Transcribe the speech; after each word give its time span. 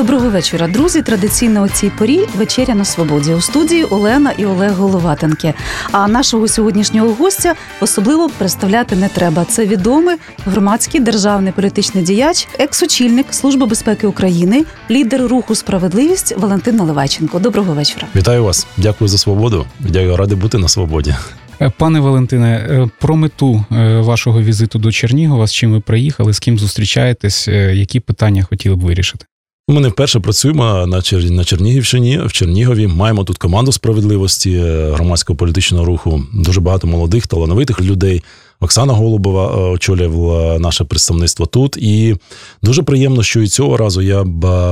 Доброго 0.00 0.30
вечора, 0.30 0.68
друзі. 0.68 1.02
Традиційно 1.02 1.62
у 1.62 1.68
цій 1.68 1.90
порі 1.98 2.20
вечеря 2.36 2.74
на 2.74 2.84
свободі 2.84 3.34
у 3.34 3.40
студії 3.40 3.84
Олена 3.84 4.32
і 4.38 4.46
Олег 4.46 4.72
Головатенки. 4.72 5.54
А 5.92 6.08
нашого 6.08 6.48
сьогоднішнього 6.48 7.14
гостя 7.14 7.54
особливо 7.80 8.30
представляти 8.38 8.96
не 8.96 9.08
треба. 9.08 9.44
Це 9.44 9.66
відомий 9.66 10.16
громадський 10.46 11.00
державний 11.00 11.52
політичний 11.52 12.04
діяч, 12.04 12.48
екс-очільник 12.58 13.26
Служби 13.30 13.66
безпеки 13.66 14.06
України, 14.06 14.64
лідер 14.90 15.26
руху 15.26 15.54
справедливість 15.54 16.36
Валентин 16.36 16.76
Наливайченко. 16.76 17.38
Доброго 17.38 17.74
вечора. 17.74 18.06
Вітаю 18.16 18.44
вас, 18.44 18.66
дякую 18.76 19.08
за 19.08 19.18
свободу. 19.18 19.66
Дякую, 19.80 20.16
радий 20.16 20.36
бути 20.36 20.58
на 20.58 20.68
свободі. 20.68 21.14
Е, 21.60 21.72
пане 21.76 22.00
Валентине, 22.00 22.66
е, 22.70 22.88
про 22.98 23.16
мету 23.16 23.64
е, 23.72 24.00
вашого 24.00 24.42
візиту 24.42 24.78
до 24.78 24.92
Чернігова, 24.92 25.46
з 25.46 25.54
чим 25.54 25.72
ви 25.72 25.80
приїхали, 25.80 26.32
з 26.32 26.38
ким 26.38 26.58
зустрічаєтесь, 26.58 27.48
які 27.72 28.00
питання 28.00 28.42
хотіли 28.42 28.76
б 28.76 28.80
вирішити? 28.80 29.26
Ми 29.70 29.80
не 29.80 29.88
вперше 29.88 30.20
працюємо 30.20 30.86
на 30.86 31.02
Чер... 31.02 31.30
на 31.30 31.44
Чернігівщині 31.44 32.20
в 32.24 32.32
Чернігові. 32.32 32.86
Маємо 32.86 33.24
тут 33.24 33.38
команду 33.38 33.72
справедливості 33.72 34.58
громадського 34.92 35.36
політичного 35.36 35.84
руху. 35.84 36.22
Дуже 36.32 36.60
багато 36.60 36.86
молодих, 36.86 37.26
талановитих 37.26 37.80
людей. 37.80 38.22
Оксана 38.62 38.92
Голубова 38.92 39.70
очолювала 39.70 40.58
наше 40.58 40.84
представництво 40.84 41.46
тут, 41.46 41.76
і 41.76 42.16
дуже 42.62 42.82
приємно, 42.82 43.22
що 43.22 43.40
і 43.40 43.48
цього 43.48 43.76
разу 43.76 44.02
я 44.02 44.24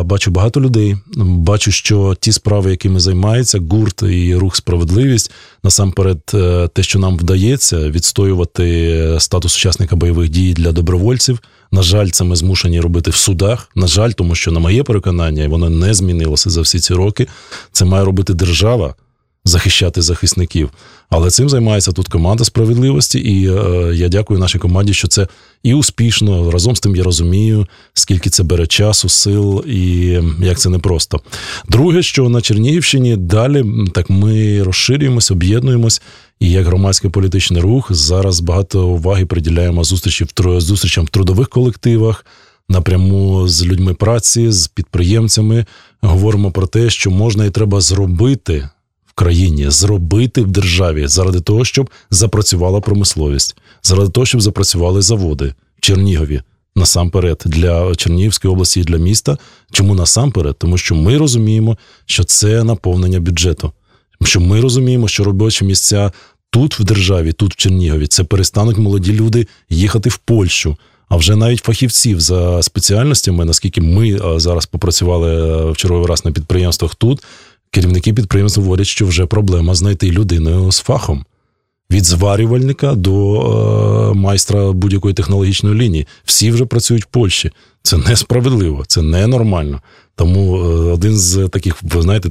бачу 0.02 0.30
багато 0.30 0.60
людей. 0.60 0.96
Бачу, 1.16 1.70
що 1.70 2.16
ті 2.20 2.32
справи, 2.32 2.70
якими 2.70 3.00
займається 3.00 3.60
гурт 3.70 4.02
і 4.02 4.34
рух 4.34 4.56
справедливість, 4.56 5.32
насамперед, 5.62 6.20
те, 6.72 6.82
що 6.82 6.98
нам 6.98 7.16
вдається 7.16 7.90
відстоювати 7.90 9.16
статус 9.18 9.56
учасника 9.56 9.96
бойових 9.96 10.28
дій 10.28 10.54
для 10.54 10.72
добровольців. 10.72 11.40
На 11.72 11.82
жаль, 11.82 12.08
це 12.08 12.24
ми 12.24 12.36
змушені 12.36 12.80
робити 12.80 13.10
в 13.10 13.16
судах. 13.16 13.70
На 13.74 13.86
жаль, 13.86 14.10
тому 14.10 14.34
що 14.34 14.52
на 14.52 14.60
моє 14.60 14.82
переконання, 14.82 15.44
і 15.44 15.48
воно 15.48 15.70
не 15.70 15.94
змінилося 15.94 16.50
за 16.50 16.60
всі 16.60 16.80
ці 16.80 16.94
роки. 16.94 17.26
Це 17.72 17.84
має 17.84 18.04
робити 18.04 18.34
держава. 18.34 18.94
Захищати 19.44 20.02
захисників, 20.02 20.70
але 21.10 21.30
цим 21.30 21.48
займається 21.48 21.92
тут 21.92 22.08
команда 22.08 22.44
справедливості, 22.44 23.18
і 23.18 23.50
е, 23.50 23.92
я 23.94 24.08
дякую 24.08 24.40
нашій 24.40 24.58
команді, 24.58 24.94
що 24.94 25.08
це 25.08 25.28
і 25.62 25.74
успішно. 25.74 26.50
Разом 26.50 26.76
з 26.76 26.80
тим 26.80 26.96
я 26.96 27.02
розумію, 27.02 27.66
скільки 27.94 28.30
це 28.30 28.42
бере 28.42 28.66
часу, 28.66 29.08
сил 29.08 29.64
і 29.66 29.78
як 30.42 30.58
це 30.58 30.68
непросто. 30.68 31.20
Друге, 31.68 32.02
що 32.02 32.28
на 32.28 32.40
Чернігівщині 32.40 33.16
далі 33.16 33.64
так 33.94 34.10
ми 34.10 34.62
розширюємось, 34.62 35.30
об'єднуємось. 35.30 36.02
І 36.40 36.50
як 36.50 36.66
громадський 36.66 37.10
політичний 37.10 37.62
рух 37.62 37.92
зараз 37.92 38.40
багато 38.40 38.86
уваги 38.86 39.26
приділяємо 39.26 39.84
зустрічі 39.84 40.24
в 40.24 40.60
зустрічам 40.60 41.04
в 41.04 41.08
трудових 41.08 41.48
колективах. 41.48 42.26
Напряму 42.68 43.48
з 43.48 43.66
людьми 43.66 43.94
праці, 43.94 44.52
з 44.52 44.68
підприємцями 44.68 45.66
говоримо 46.00 46.50
про 46.50 46.66
те, 46.66 46.90
що 46.90 47.10
можна 47.10 47.44
і 47.44 47.50
треба 47.50 47.80
зробити 47.80 48.68
країні, 49.18 49.70
зробити 49.70 50.42
в 50.42 50.46
державі 50.46 51.06
заради 51.06 51.40
того, 51.40 51.64
щоб 51.64 51.90
запрацювала 52.10 52.80
промисловість, 52.80 53.56
заради 53.82 54.10
того, 54.10 54.26
щоб 54.26 54.40
запрацювали 54.40 55.02
заводи 55.02 55.54
в 55.78 55.80
Чернігові 55.80 56.42
насамперед 56.76 57.42
для 57.46 57.94
Чернігівської 57.94 58.52
області 58.52 58.80
і 58.80 58.84
для 58.84 58.96
міста. 58.96 59.38
Чому 59.72 59.94
насамперед? 59.94 60.56
Тому 60.58 60.78
що 60.78 60.94
ми 60.94 61.18
розуміємо, 61.18 61.78
що 62.06 62.24
це 62.24 62.64
наповнення 62.64 63.20
бюджету. 63.20 63.72
Що 64.24 64.40
ми 64.40 64.60
розуміємо, 64.60 65.08
що 65.08 65.24
робочі 65.24 65.64
місця 65.64 66.12
тут 66.50 66.80
в 66.80 66.84
державі, 66.84 67.32
тут 67.32 67.52
в 67.52 67.56
Чернігові, 67.56 68.06
це 68.06 68.24
перестануть 68.24 68.78
молоді 68.78 69.12
люди 69.12 69.46
їхати 69.70 70.08
в 70.08 70.16
Польщу. 70.16 70.76
А 71.08 71.16
вже 71.16 71.36
навіть 71.36 71.64
фахівців 71.64 72.20
за 72.20 72.62
спеціальностями, 72.62 73.44
наскільки 73.44 73.80
ми 73.80 74.20
зараз 74.36 74.66
попрацювали 74.66 75.30
е, 75.30 75.70
в 75.70 75.76
черговий 75.76 76.06
раз 76.06 76.24
на 76.24 76.32
підприємствах 76.32 76.94
тут, 76.94 77.22
керівники 77.70 78.12
підприємств 78.12 78.60
говорять, 78.60 78.86
що 78.86 79.06
вже 79.06 79.26
проблема 79.26 79.74
знайти 79.74 80.10
людину 80.10 80.72
з 80.72 80.80
фахом. 80.80 81.24
Від 81.90 82.04
зварювальника 82.04 82.94
до 82.94 84.10
е, 84.10 84.14
майстра 84.14 84.72
будь-якої 84.72 85.14
технологічної 85.14 85.76
лінії. 85.76 86.06
Всі 86.24 86.50
вже 86.50 86.64
працюють 86.64 87.04
в 87.04 87.06
Польщі. 87.06 87.50
Це 87.82 87.96
несправедливо, 87.96 88.84
це 88.86 89.02
ненормально. 89.02 89.82
Тому 90.14 90.56
е, 90.56 90.66
один 90.92 91.18
з 91.18 91.48
таких, 91.48 91.76
ви 91.82 92.02
знаєте, 92.02 92.30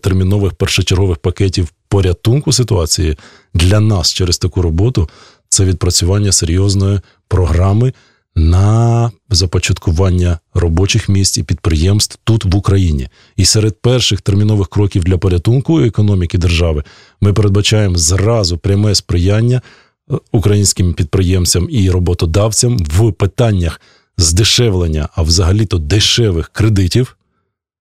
термінових 0.00 0.54
першочергових 0.54 1.18
пакетів 1.18 1.68
порятунку 1.88 2.52
ситуації 2.52 3.16
для 3.54 3.80
нас 3.80 4.14
через 4.14 4.38
таку 4.38 4.62
роботу 4.62 5.08
це 5.48 5.64
відпрацювання 5.64 6.32
серйозної 6.32 7.00
програми 7.28 7.92
на 8.36 9.10
започаткування 9.30 10.38
робочих 10.54 11.08
місць 11.08 11.38
і 11.38 11.42
підприємств 11.42 12.18
тут 12.24 12.44
в 12.44 12.56
Україні. 12.56 13.08
І 13.36 13.44
серед 13.44 13.80
перших 13.80 14.20
термінових 14.20 14.68
кроків 14.68 15.04
для 15.04 15.18
порятунку 15.18 15.80
економіки 15.80 16.38
держави 16.38 16.84
ми 17.20 17.32
передбачаємо 17.32 17.98
зразу 17.98 18.58
пряме 18.58 18.94
сприяння 18.94 19.56
е, 20.10 20.14
українським 20.32 20.94
підприємцям 20.94 21.68
і 21.70 21.90
роботодавцям 21.90 22.78
в 22.78 23.12
питаннях 23.12 23.80
здешевлення, 24.18 25.08
а 25.14 25.22
взагалі-то 25.22 25.78
дешевих 25.78 26.48
кредитів 26.48 27.16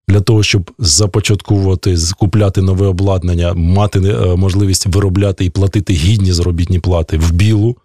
для 0.07 0.21
того, 0.21 0.43
щоб 0.43 0.71
започаткувати, 0.79 1.97
купляти 2.17 2.61
нове 2.61 2.87
обладнання, 2.87 3.53
мати 3.53 3.99
е, 3.99 4.35
можливість 4.35 4.85
виробляти 4.85 5.45
і 5.45 5.49
платити 5.49 5.93
гідні 5.93 6.33
заробітні 6.33 6.79
плати 6.79 7.17
в 7.17 7.31
білу. 7.31 7.75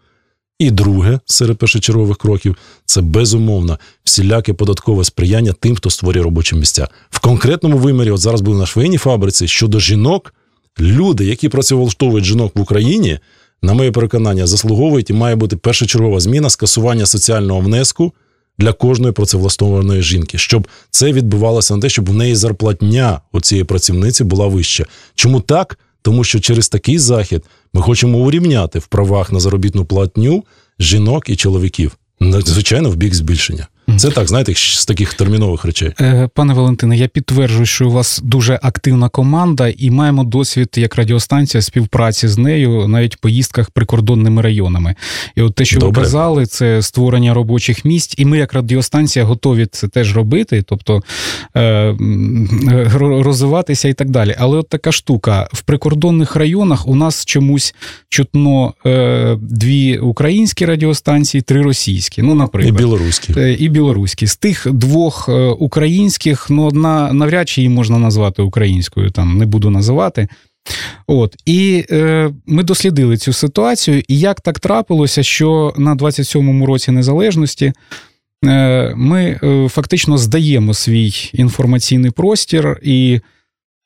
І 0.61 0.71
друге, 0.71 1.21
серед 1.27 1.59
першочергових 1.59 2.17
кроків, 2.19 2.57
це 2.87 3.01
безумовно 3.01 3.79
всіляке 4.05 4.53
податкове 4.53 5.05
сприяння 5.05 5.53
тим, 5.61 5.77
хто 5.77 5.91
створює 5.91 6.23
робочі 6.23 6.57
місця. 6.57 6.89
В 7.11 7.19
конкретному 7.19 7.79
вимірі, 7.79 8.11
от 8.11 8.21
зараз 8.21 8.41
були 8.41 8.59
на 8.59 8.67
швейній 8.67 8.99
фабриці 8.99 9.49
щодо 9.49 9.81
жінок, 9.81 10.35
люди, 10.81 11.25
які 11.25 11.49
працевлаштовують 11.49 12.25
жінок 12.25 12.53
в 12.57 12.61
Україні, 12.61 13.19
на 13.63 13.75
моє 13.75 13.91
переконання, 13.91 14.47
заслуговують 14.47 15.11
і 15.11 15.13
має 15.13 15.37
бути 15.37 15.57
першочергова 15.57 16.21
зміна 16.21 16.51
скасування 16.51 17.07
соціального 17.07 17.61
внеску 17.61 18.13
для 18.59 18.73
кожної 18.73 19.13
працевлаштованої 19.13 20.03
жінки, 20.03 20.39
щоб 20.39 20.69
це 20.91 21.13
відбувалося 21.13 21.77
на 21.77 21.83
те, 21.83 21.89
щоб 21.89 22.11
в 22.11 22.15
неї 22.15 22.35
зарплатня 22.35 23.21
у 23.33 23.41
цієї 23.41 23.65
працівниці 23.65 24.25
була 24.25 24.47
вища. 24.47 24.85
Чому 25.15 25.41
так? 25.41 25.79
Тому 26.03 26.25
що 26.25 26.41
через 26.41 26.69
такий 26.69 26.99
захід 26.99 27.45
ми 27.73 27.83
хочемо 27.83 28.19
урівняти 28.19 28.79
в 28.79 28.87
правах 28.87 29.33
на 29.33 29.41
заробітну 29.41 29.85
платню 29.85 30.45
жінок 30.79 31.29
і 31.29 31.37
чоловіків. 31.37 31.97
Звичайно, 32.21 32.91
в 32.91 32.97
бік 32.97 33.15
збільшення. 33.15 33.69
Це 33.97 34.11
так, 34.11 34.29
знаєте, 34.29 34.55
з 34.55 34.87
таких 34.87 35.15
термінових 35.15 35.65
речей. 35.65 35.93
Е, 36.01 36.29
пане 36.35 36.55
Валентине, 36.55 36.97
я 36.97 37.09
підтверджую, 37.09 37.67
що 37.67 37.89
у 37.89 37.91
вас 37.91 38.21
дуже 38.25 38.59
активна 38.63 39.09
команда, 39.09 39.69
і 39.69 39.91
маємо 39.91 40.25
досвід 40.25 40.69
як 40.77 40.97
радіостанція 40.97 41.63
співпраці 41.63 42.29
з 42.29 42.39
нею, 42.39 42.89
навіть 42.89 43.17
в 43.17 43.19
поїздках 43.19 43.71
прикордонними 43.71 44.43
районами. 44.43 44.95
І 45.37 45.43
от 45.43 45.55
те, 45.55 45.65
що 45.65 45.81
Добре. 45.81 46.01
ви 46.01 46.05
казали, 46.05 46.47
це 46.47 46.83
створення 46.83 47.35
робочих 47.35 47.85
місць, 47.85 48.15
і 48.19 48.25
ми, 48.25 48.39
як 48.39 48.53
радіостанція, 48.53 49.25
готові 49.25 49.67
це 49.67 49.89
теж 49.89 50.17
робити, 50.17 50.65
тобто 50.67 51.03
е, 51.57 51.95
розвиватися 53.01 53.89
і 53.89 53.95
так 53.95 54.11
далі. 54.11 54.37
Але 54.39 54.59
от 54.59 54.69
така 54.69 54.93
штука 54.93 55.49
в 55.53 55.63
прикордонних 55.63 56.37
районах 56.37 56.89
у 56.89 56.95
нас 56.95 57.25
чомусь 57.25 57.75
чутно 58.09 58.75
е, 58.87 59.37
дві 59.41 59.99
українські 59.99 60.67
радіостанції, 60.67 61.43
три 61.43 61.63
російські. 61.63 62.23
Ну, 62.23 62.35
наприклад, 62.35 62.75
і 62.75 62.79
білоруські. 62.79 63.33
І 63.59 63.69
білоруські. 63.69 63.80
З 64.27 64.37
тих 64.37 64.67
двох 64.73 65.29
е, 65.29 65.33
українських, 65.49 66.51
ну 66.51 66.67
одна 66.67 67.13
навряд 67.13 67.49
чи 67.49 67.61
її 67.61 67.69
можна 67.69 67.99
назвати 67.99 68.43
українською, 68.43 69.11
там 69.11 69.39
не 69.39 69.47
буду 69.47 69.71
називати. 69.71 70.29
От 71.07 71.37
і 71.47 71.85
е, 71.91 72.31
ми 72.47 72.63
дослідили 72.63 73.17
цю 73.17 73.33
ситуацію, 73.33 74.03
і 74.09 74.19
як 74.19 74.41
так 74.41 74.59
трапилося, 74.61 75.23
що 75.23 75.75
на 75.77 75.95
27-му 75.95 76.67
році 76.67 76.91
незалежності 76.91 77.73
е, 78.45 78.93
ми 78.97 79.41
е, 79.43 79.69
фактично 79.69 80.19
здаємо 80.19 80.75
свій 80.75 81.31
інформаційний 81.33 82.11
простір 82.11 82.81
і. 82.83 83.21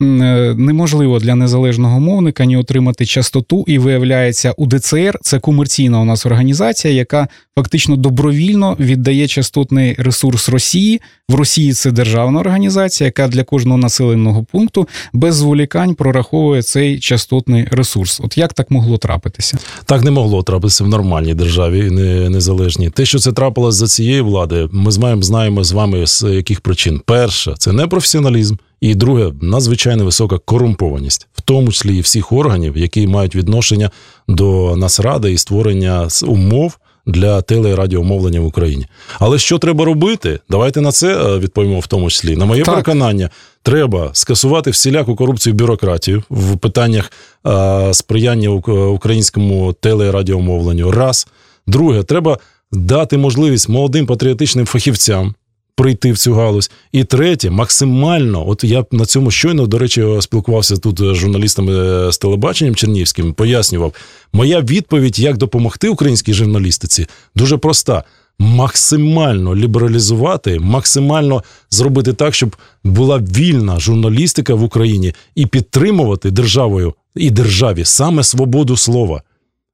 Е, 0.02 0.54
неможливо 0.58 1.18
для 1.18 1.34
незалежного 1.34 2.00
мовника 2.00 2.44
ні 2.44 2.56
отримати 2.56 3.06
частоту, 3.06 3.64
і 3.66 3.78
виявляється, 3.78 4.52
УДЦР 4.52 5.18
це 5.22 5.38
комерційна 5.38 6.00
у 6.00 6.04
нас 6.04 6.26
організація, 6.26 6.94
яка 6.94 7.28
фактично 7.58 7.96
добровільно 7.96 8.76
віддає 8.80 9.28
частотний 9.28 9.94
ресурс 9.98 10.48
Росії. 10.48 11.00
В 11.28 11.34
Росії 11.34 11.72
це 11.72 11.90
державна 11.90 12.40
організація, 12.40 13.06
яка 13.06 13.28
для 13.28 13.44
кожного 13.44 13.78
населеного 13.78 14.44
пункту 14.44 14.88
без 15.12 15.34
зволікань 15.34 15.94
прораховує 15.94 16.62
цей 16.62 16.98
частотний 16.98 17.68
ресурс. 17.70 18.20
От 18.24 18.38
як 18.38 18.52
так 18.52 18.70
могло 18.70 18.98
трапитися? 18.98 19.58
Так 19.84 20.04
не 20.04 20.10
могло 20.10 20.42
трапитися 20.42 20.84
в 20.84 20.88
нормальній 20.88 21.34
державі, 21.34 21.90
не 21.90 22.30
незалежній. 22.30 22.90
Те, 22.90 23.06
що 23.06 23.18
це 23.18 23.32
трапилось 23.32 23.74
за 23.74 23.86
цієї 23.86 24.20
влади, 24.20 24.68
ми 24.72 24.90
знаємо, 24.90 25.22
знаємо 25.22 25.64
з 25.64 25.72
вами 25.72 26.06
з 26.06 26.22
яких 26.22 26.60
причин. 26.60 27.00
Перше, 27.06 27.54
це 27.58 27.72
не 27.72 27.86
професіоналізм 27.86 28.56
І 28.80 28.94
друге, 28.94 29.32
надзвичайно 29.40 30.04
висока 30.04 30.38
корумпованість, 30.38 31.26
в 31.34 31.40
тому 31.40 31.72
числі 31.72 31.96
і 31.96 32.00
всіх 32.00 32.32
органів, 32.32 32.76
які 32.76 33.06
мають 33.06 33.36
відношення 33.36 33.90
до 34.28 34.76
Нацради 34.76 35.32
і 35.32 35.38
створення 35.38 36.08
умов 36.26 36.78
для 37.06 37.38
теле- 37.40 37.68
і 37.70 37.74
радіомовлення 37.74 38.40
в 38.40 38.46
Україні. 38.46 38.86
Але 39.18 39.38
що 39.38 39.58
треба 39.58 39.84
робити? 39.84 40.38
Давайте 40.50 40.80
на 40.80 40.92
це 40.92 41.16
е, 41.16 41.38
відповімо 41.38 41.80
в 41.80 41.86
тому 41.86 42.10
числі. 42.10 42.36
На 42.36 42.44
моє 42.44 42.62
Так. 42.62 42.74
переконання, 42.74 43.30
треба 43.62 44.10
скасувати 44.12 44.70
всіляку 44.70 45.16
корупцію 45.16 45.54
бюрократію 45.54 46.22
в 46.30 46.56
питаннях 46.56 47.12
е, 47.46 47.94
сприяння 47.94 48.48
українському 48.48 49.72
теле- 49.82 50.06
і 50.06 50.10
радіомовленню. 50.10 50.90
Раз. 50.90 51.26
Друге, 51.66 52.02
треба 52.02 52.38
дати 52.72 53.18
можливість 53.18 53.68
молодим 53.68 54.06
патріотичним 54.06 54.66
фахівцям. 54.66 55.34
Прийти 55.76 56.12
в 56.12 56.18
цю 56.18 56.34
галузь, 56.34 56.70
і 56.92 57.04
третє, 57.04 57.50
максимально, 57.50 58.48
от 58.48 58.64
я 58.64 58.84
на 58.90 59.06
цьому 59.06 59.30
щойно, 59.30 59.66
до 59.66 59.78
речі, 59.78 60.06
спілкувався 60.20 60.76
тут 60.76 60.98
з 61.00 61.14
журналістами 61.14 61.72
е, 61.72 62.12
з 62.12 62.18
телебаченням 62.18 62.74
Чернівським, 62.74 63.32
пояснював. 63.32 63.92
Моя 64.32 64.60
відповідь, 64.60 65.18
як 65.18 65.36
допомогти 65.36 65.88
українській 65.88 66.32
журналістиці, 66.32 67.06
дуже 67.34 67.56
проста: 67.56 68.04
максимально 68.38 69.56
лібералізувати, 69.56 70.58
максимально 70.58 71.42
зробити 71.70 72.12
так, 72.12 72.34
щоб 72.34 72.56
була 72.84 73.18
вільна 73.18 73.80
журналістика 73.80 74.54
в 74.54 74.62
Україні 74.62 75.14
і 75.34 75.46
підтримувати 75.46 76.30
державою 76.30 76.94
і 77.16 77.30
державі 77.30 77.84
саме 77.84 78.24
свободу 78.24 78.76
слова. 78.76 79.22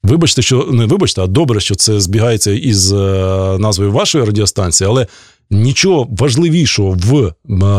Вибачте, 0.03 0.43
що 0.43 0.69
не 0.71 0.87
вибачте, 0.87 1.23
а 1.23 1.27
добре, 1.27 1.61
що 1.61 1.75
це 1.75 2.01
збігається 2.01 2.51
із 2.51 2.93
е, 2.93 2.97
назвою 3.59 3.93
вашої 3.93 4.25
радіостанції, 4.25 4.89
але 4.91 5.07
нічого 5.51 6.09
важливішого 6.11 6.97
в 6.99 7.17
е, 7.25 7.33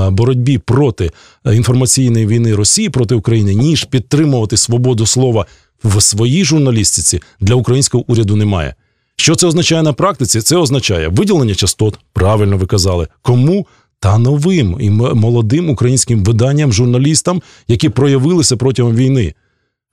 боротьбі 0.10 0.58
проти 0.58 1.12
інформаційної 1.46 2.28
війни 2.28 2.56
Росії 2.56 2.90
проти 2.90 3.16
України, 3.16 3.54
ніж 3.54 3.84
підтримувати 3.84 4.58
свободу 4.58 5.06
слова 5.06 5.46
в 5.84 6.02
своїй 6.02 6.46
журналістиці 6.46 7.22
для 7.40 7.56
українського 7.56 8.04
уряду 8.08 8.36
немає. 8.36 8.76
Що 9.16 9.36
це 9.36 9.48
означає 9.48 9.84
на 9.84 9.94
практиці? 9.94 10.42
Це 10.42 10.58
означає 10.58 11.08
виділення 11.08 11.56
частот, 11.56 12.00
правильно 12.14 12.58
ви 12.58 12.66
казали, 12.66 13.08
кому 13.22 13.68
та 14.00 14.18
новим 14.18 14.78
і 14.80 14.90
молодим 14.90 15.70
українським 15.70 16.24
виданням, 16.24 16.74
журналістам, 16.74 17.42
які 17.68 17.90
проявилися 17.90 18.58
протягом 18.58 18.96
війни. 18.96 19.34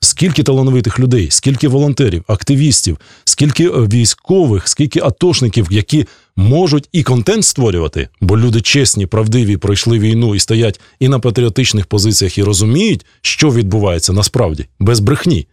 Скільки 0.01 0.43
талановитих 0.43 0.99
людей, 0.99 1.27
скільки 1.31 1.67
волонтерів, 1.67 2.23
активістів, 2.27 2.97
скільки 3.25 3.65
е, 3.65 3.69
військових, 3.71 4.67
скільки 4.67 4.99
атошників, 4.99 5.67
які 5.71 6.05
можуть 6.35 6.89
і 6.91 7.03
контент 7.03 7.45
створювати, 7.45 8.09
бо 8.21 8.37
люди 8.37 8.61
чесні, 8.61 9.05
правдиві, 9.05 9.57
пройшли 9.57 9.99
війну 9.99 10.35
і 10.35 10.39
стоять 10.39 10.79
і 10.99 11.09
на 11.09 11.19
патріотичних 11.19 11.85
позиціях, 11.85 12.37
і 12.37 12.43
розуміють, 12.43 13.05
що 13.21 13.49
відбувається 13.49 14.13
насправді 14.13 14.65
без 14.79 14.99
брехні. 14.99 15.47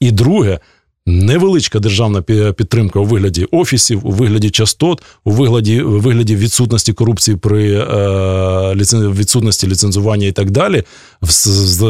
І 0.00 0.10
друге, 0.10 0.58
невеличка 1.06 1.78
державна 1.78 2.20
пі- 2.20 2.52
підтримка 2.52 3.00
у 3.00 3.04
вигляді 3.04 3.46
офісів, 3.50 4.06
у 4.06 4.10
вигляді 4.10 4.50
частот, 4.50 5.02
у 5.24 5.30
вигляді, 5.30 5.80
у 5.82 6.00
вигляді 6.00 6.36
відсутності 6.36 6.92
корупції 6.92 7.36
при 7.36 7.72
е, 7.72 8.74
відсутності 8.92 9.66
ліцензування 9.68 10.26
і 10.26 10.32
так 10.32 10.50
далі. 10.50 10.82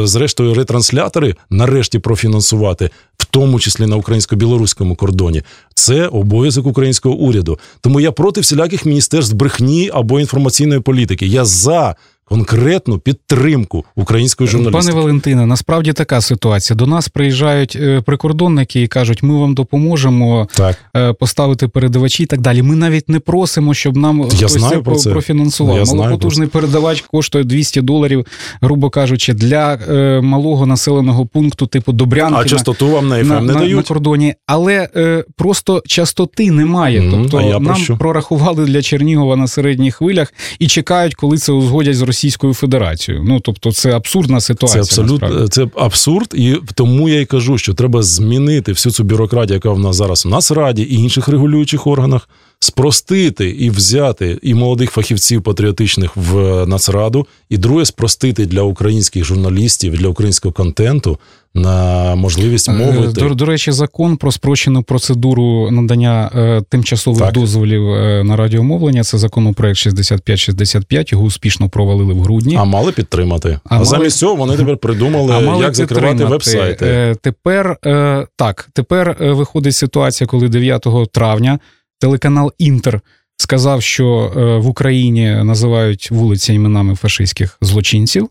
Зрештою, 0.03 0.53
ретранслятори 0.53 1.35
нарешті 1.49 1.99
профінансувати, 1.99 2.89
в 3.17 3.25
тому 3.25 3.59
числі 3.59 3.85
на 3.85 3.95
українсько-білоруському 3.95 4.95
кордоні. 4.95 5.43
Це 5.73 6.07
обов'язок 6.07 6.65
українського 6.67 7.15
уряду. 7.15 7.59
Тому 7.81 7.99
я 7.99 8.11
проти 8.11 8.41
всіляких 8.41 8.85
міністерств 8.85 9.35
брехні 9.35 9.89
або 9.93 10.19
інформаційної 10.19 10.79
політики. 10.81 11.25
Я 11.27 11.45
за 11.45 11.95
конкретну 12.25 12.99
підтримку 12.99 13.85
української 13.95 14.49
журналістики. 14.49 14.91
Пане 14.91 15.01
Валентине, 15.01 15.45
насправді 15.45 15.93
така 15.93 16.21
ситуація. 16.21 16.77
До 16.77 16.87
нас 16.87 17.09
приїжджають 17.09 17.77
е, 17.81 18.01
прикордонники 18.01 18.81
і 18.81 18.87
кажуть, 18.87 19.23
ми 19.23 19.39
вам 19.39 19.53
допоможемо 19.53 20.47
Так. 20.55 20.77
е, 20.95 21.13
поставити 21.13 21.67
передавачі 21.67 22.23
і 22.23 22.25
так 22.25 22.41
далі. 22.41 22.61
Ми 22.61 22.75
навіть 22.75 23.09
не 23.09 23.19
просимо, 23.19 23.73
щоб 23.73 23.97
нам 23.97 24.23
хтось 24.23 24.51
знаю 24.51 24.75
це 24.75 24.81
про 24.81 24.95
це. 24.95 25.09
профінансував. 25.09 25.77
Я 25.77 25.85
знаю 25.85 26.03
Малопотужний 26.03 26.47
передавач 26.47 27.01
коштує 27.01 27.43
200 27.43 27.81
доларів, 27.81 28.25
грубо 28.61 28.89
кажучи, 28.89 29.33
для 29.33 29.73
е, 29.73 30.21
малого 30.21 30.65
населеного 30.65 31.25
пункту, 31.25 31.67
типу 31.67 31.91
Добрянки. 31.91 32.39
А 32.39 32.45
частоту 32.45 32.87
вам 32.87 33.07
на 33.07 33.23
на, 33.23 33.41
не 33.41 33.53
на, 33.53 33.65
на 33.67 33.83
кордоні, 33.83 34.35
але 34.47 34.89
е, 34.95 35.25
просто 35.35 35.83
частоти 35.87 36.51
немає. 36.51 37.01
Мгм, 37.01 37.11
тобто 37.11 37.41
я 37.41 37.59
нам 37.59 37.75
що? 37.75 37.97
прорахували 37.97 38.65
для 38.65 38.81
Чернігова 38.81 39.35
на 39.35 39.47
середніх 39.47 39.95
хвилях 39.95 40.33
і 40.59 40.67
чекають, 40.67 41.15
коли 41.15 41.37
це 41.37 41.51
узгодять 41.51 41.95
з 41.95 42.01
Російською 42.17 42.53
Федерацією. 42.53 43.23
Ну 43.27 43.39
тобто, 43.39 43.71
це 43.71 43.91
абсурдна 43.95 44.37
Це 44.39 44.45
ситуація. 44.45 44.81
абсолютно 44.81 45.27
насправді. 45.27 45.49
це 45.49 45.67
абсурд, 45.75 46.27
і 46.33 46.55
тому 46.75 47.09
я 47.09 47.19
й 47.19 47.25
кажу, 47.25 47.57
що 47.57 47.73
треба 47.73 48.03
змінити 48.03 48.71
всю 48.71 48.93
цю 48.93 49.03
бюрократію, 49.03 49.53
яка 49.55 49.69
в 49.69 49.79
нас 49.79 49.95
зараз 49.95 50.25
в 50.25 50.29
Нацраді 50.29 50.81
і 50.81 50.95
інших 50.95 51.27
регулюючих 51.27 51.87
органах, 51.87 52.29
спростити 52.59 53.49
і 53.49 53.69
взяти 53.69 54.39
і 54.41 54.53
молодих 54.53 54.91
фахівців 54.91 55.41
патріотичних 55.41 56.11
в 56.17 56.65
Нацраду, 56.65 57.27
і 57.49 57.57
друге, 57.57 57.85
спростити 57.85 58.45
для 58.45 58.61
українських 58.61 59.23
журналістів, 59.25 59.97
для 59.97 60.07
українського 60.07 60.53
контенту 60.53 61.17
на 61.55 62.15
можливість 62.15 62.69
Е, 62.69 62.71
мовити. 62.71 63.21
До, 63.21 63.29
до 63.35 63.45
речі, 63.45 63.71
закон 63.71 64.17
про 64.17 64.31
спрощену 64.31 64.83
процедуру 64.83 65.71
надання 65.71 66.31
е, 66.35 66.61
тимчасових 66.69 67.19
Так. 67.21 67.33
дозволів 67.33 67.89
е, 67.93 68.23
на 68.23 68.35
радіомовлення. 68.35 69.03
Це 69.03 69.17
законопроект 69.17 69.77
6565, 69.77 71.11
Його 71.11 71.23
успішно 71.23 71.69
провалили 71.69 72.13
в 72.13 72.19
грудні. 72.21 72.55
А 72.55 72.63
мали 72.63 72.91
підтримати. 72.91 73.49
А 73.49 73.59
А, 73.69 73.73
мали- 73.73 73.85
замість 73.85 74.17
цього 74.17 74.35
вони 74.35 74.57
тепер 74.57 74.77
придумали, 74.77 75.33
А 75.33 75.57
як 75.57 75.75
закривати 75.75 76.25
веб-сайти. 76.25 76.85
Е, 76.85 77.15
Тепер 77.21 77.77
е, 77.85 78.27
так, 78.35 78.69
тепер 78.73 79.17
виходить 79.19 79.75
ситуація, 79.75 80.27
коли 80.27 80.49
9 80.49 80.87
травня 81.11 81.59
телеканал 81.99 82.51
Інтер 82.57 83.01
сказав, 83.43 83.81
що 83.81 84.33
е, 84.37 84.57
в 84.57 84.67
Україні 84.67 85.29
називають 85.43 86.11
вулиці 86.11 86.53
іменами 86.53 86.95
фашистських 86.95 87.57
злочинців. 87.61 88.29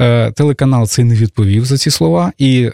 Е, 0.00 0.30
Телеканал 0.30 0.86
цей 0.86 1.04
не 1.04 1.14
відповів 1.14 1.64
за 1.64 1.78
ці 1.78 1.90
слова, 1.90 2.32
і 2.38 2.62
е, 2.62 2.70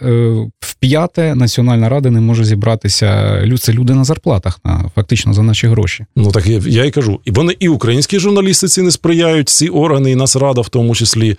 в 0.60 0.74
п'яте 0.80 1.34
Національна 1.34 1.88
рада 1.88 2.10
не 2.10 2.20
може 2.20 2.44
зібратися. 2.44 3.42
Це 3.60 3.72
люди 3.72 3.94
на 3.94 4.04
зарплатах, 4.04 4.60
на 4.64 4.90
фактично 4.94 5.34
за 5.34 5.42
наші 5.42 5.66
гроші. 5.66 6.06
Ну 6.16 6.30
так 6.30 6.46
я, 6.46 6.60
я 6.66 6.84
й 6.84 6.90
кажу. 6.90 7.20
І 7.24 7.30
вони 7.30 7.56
і 7.58 7.68
українські 7.68 8.18
журналістиці 8.18 8.82
не 8.82 8.90
сприяють, 8.90 9.48
всі 9.48 9.68
органи, 9.68 10.10
і 10.10 10.16
Нацрада 10.16 10.60
в 10.60 10.68
тому 10.68 10.94
числі. 10.94 11.36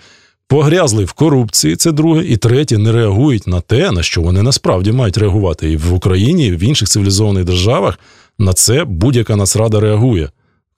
Погрязли 0.48 1.04
в 1.04 1.12
корупції, 1.12 1.76
це 1.76 1.92
друге, 1.92 2.24
і 2.24 2.36
третє, 2.36 2.78
не 2.78 2.92
реагують 2.92 3.46
на 3.46 3.60
те, 3.60 3.90
на 3.90 4.02
що 4.02 4.20
вони 4.20 4.42
насправді 4.42 4.92
мають 4.92 5.18
реагувати. 5.18 5.72
І 5.72 5.76
в 5.76 5.94
Україні, 5.94 6.46
і 6.46 6.52
в 6.52 6.62
інших 6.62 6.88
цивілізованих 6.88 7.44
державах 7.44 7.98
на 8.38 8.52
це 8.52 8.84
будь-яка 8.84 9.36
нацрада 9.36 9.80
реагує. 9.80 10.28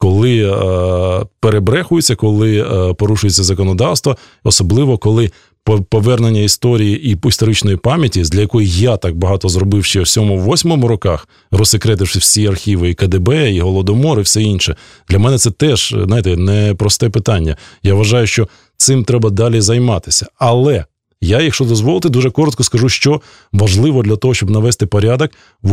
Коли 0.02 0.38
е, 0.38 1.26
перебрехується, 1.40 2.16
коли 2.16 2.61
е, 2.61 2.94
порушується 2.94 3.42
законодавство, 3.42 4.16
особливо 4.44 4.99
коли 4.99 5.30
по- 5.64 5.82
повернення 5.82 6.40
історії 6.40 7.11
і 7.11 7.18
історичної 7.28 7.76
пам'яті, 7.76 8.23
для 8.23 8.40
якої 8.40 8.71
я 8.71 8.97
так 8.97 9.16
багато 9.16 9.49
зробив 9.49 9.85
ще 9.85 10.00
в 10.00 10.02
7-8 10.02 10.87
роках, 10.87 11.28
розсекретивши 11.50 12.18
всі 12.18 12.47
архіви 12.47 12.90
і 12.90 12.94
КДБ, 12.94 13.52
і 13.52 13.61
Голодомор, 13.61 14.18
і 14.18 14.23
все 14.23 14.42
інше. 14.42 14.76
Для 15.09 15.18
мене 15.18 15.38
це 15.38 15.50
теж, 15.50 15.97
знаєте, 16.06 16.37
не 16.37 16.75
просте 16.75 17.11
питання. 17.11 17.56
Я 17.82 17.94
вважаю, 17.94 18.26
що 18.26 18.49
цим 18.76 19.04
треба 19.04 19.30
далі 19.30 19.61
займатися. 19.61 20.26
Але 20.38 20.85
я, 21.21 21.40
якщо 21.40 21.64
дозволите, 21.64 22.09
дуже 22.09 22.30
коротко 22.30 22.64
скажу, 22.64 22.88
що 22.88 23.21
важливо 23.52 24.02
для 24.02 24.16
того, 24.16 24.35
щоб 24.35 24.50
навести 24.50 24.87
порядок 24.87 25.30
в 25.62 25.73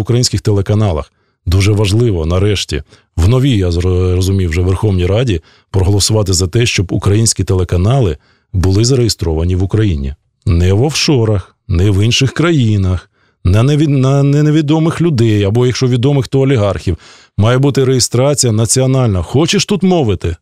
українських 0.00 0.40
телеканалах. 0.40 1.12
Дуже 1.46 1.72
важливо 1.72 2.26
нарешті 2.26 2.82
в 3.16 3.28
новій, 3.28 3.56
я 3.56 3.70
зро- 3.70 4.14
розумів, 4.16 4.50
вже 4.50 4.60
Верховній 4.62 5.06
Раді 5.06 5.40
проголосувати 5.70 6.32
за 6.32 6.46
те, 6.46 6.66
щоб 6.66 6.92
українські 6.92 7.44
телеканали 7.44 8.16
були 8.52 8.84
зареєстровані 8.84 9.56
в 9.56 9.62
Україні 9.62 10.14
не 10.46 10.72
в 10.72 10.82
офшорах, 10.82 11.56
не 11.68 11.90
в 11.90 12.04
інших 12.04 12.32
країнах, 12.32 13.10
на, 13.44 13.62
на 13.62 14.22
не- 14.22 14.42
невідомих 14.42 15.00
людей, 15.00 15.44
або 15.44 15.66
якщо 15.66 15.86
відомих, 15.86 16.28
то 16.28 16.40
олігархів. 16.40 16.96
Має 17.38 17.58
бути 17.58 17.84
реєстрація 17.84 18.52
національна. 18.52 19.22
Хочеш 19.22 19.66
тут 19.66 19.82
мовити? 19.82 20.36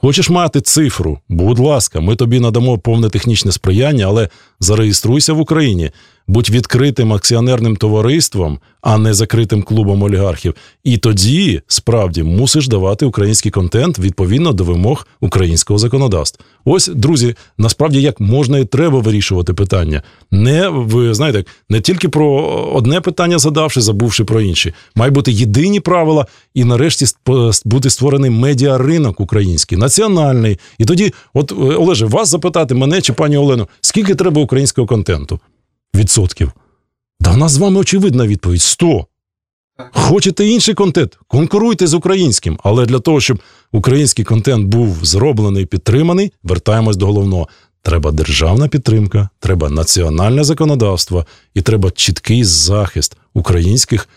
Хочеш 0.00 0.30
мати 0.30 0.60
цифру? 0.60 1.18
Будь 1.28 1.58
ласка, 1.58 2.00
ми 2.00 2.16
тобі 2.16 2.40
надамо 2.40 2.78
повне 2.78 3.08
технічне 3.08 3.52
сприяння, 3.52 4.06
але 4.06 4.28
зареєструйся 4.60 5.32
в 5.32 5.40
Україні 5.40 5.90
будь 6.26 6.50
відкритим 6.50 7.12
акціонерним 7.12 7.76
товариством, 7.76 8.58
а 8.82 8.98
не 8.98 9.14
закритим 9.14 9.62
клубом 9.62 10.02
олігархів. 10.02 10.54
І 10.84 10.98
тоді 10.98 11.62
справді 11.66 12.22
мусиш 12.22 12.68
давати 12.68 13.06
український 13.06 13.50
контент 13.50 13.98
відповідно 13.98 14.52
до 14.52 14.64
вимог 14.64 15.06
українського 15.20 15.78
законодавства. 15.78 16.44
Ось, 16.64 16.88
друзі, 16.88 17.34
насправді 17.58 18.02
як 18.02 18.20
можна 18.20 18.58
і 18.58 18.64
треба 18.64 18.98
вирішувати 18.98 19.54
питання. 19.54 20.02
Не 20.30 20.68
ви 20.68 21.14
знаєте, 21.14 21.44
не 21.68 21.80
тільки 21.80 22.08
про 22.08 22.30
одне 22.74 23.00
питання 23.00 23.38
задавши, 23.38 23.80
забувши 23.80 24.24
про 24.24 24.40
інші. 24.40 24.74
Має 24.94 25.10
бути 25.10 25.32
єдині 25.32 25.80
правила, 25.80 26.26
і 26.54 26.64
нарешті 26.64 27.06
бути 27.64 27.90
створений 27.90 28.30
медіаринок 28.30 29.20
український, 29.20 29.78
національний. 29.78 30.58
І 30.78 30.84
тоді, 30.84 31.12
от 31.34 31.52
Олеже, 31.52 32.06
вас 32.06 32.28
запитати 32.28 32.74
мене 32.74 33.00
чи 33.00 33.12
пані 33.12 33.36
Олену, 33.36 33.68
скільки 33.80 34.14
треба 34.14 34.42
українського 34.42 34.86
контенту? 34.86 35.40
Відсотків. 35.94 36.52
Да 37.20 37.30
в 37.30 37.36
нас 37.36 37.52
з 37.52 37.58
вами 37.58 37.80
очевидна 37.80 38.26
відповідь: 38.26 38.62
100. 38.62 39.06
Хочете 39.92 40.46
інший 40.46 40.74
контент? 40.74 41.18
Конкуруйте 41.28 41.86
з 41.86 41.94
українським. 41.94 42.58
Але 42.62 42.86
для 42.86 42.98
того, 42.98 43.20
щоб 43.20 43.38
український 43.72 44.24
контент 44.24 44.66
був 44.66 45.04
зроблений, 45.04 45.66
підтриманий, 45.66 46.32
вертаємось 46.42 46.96
до 46.96 47.06
головного. 47.06 47.48
Треба 47.82 48.12
державна 48.12 48.68
підтримка, 48.68 49.28
треба 49.40 49.70
національне 49.70 50.44
законодавство 50.44 51.26
і 51.54 51.62
треба 51.62 51.90
чіткий 51.90 52.44
захист 52.44 53.16
українських 53.34 54.08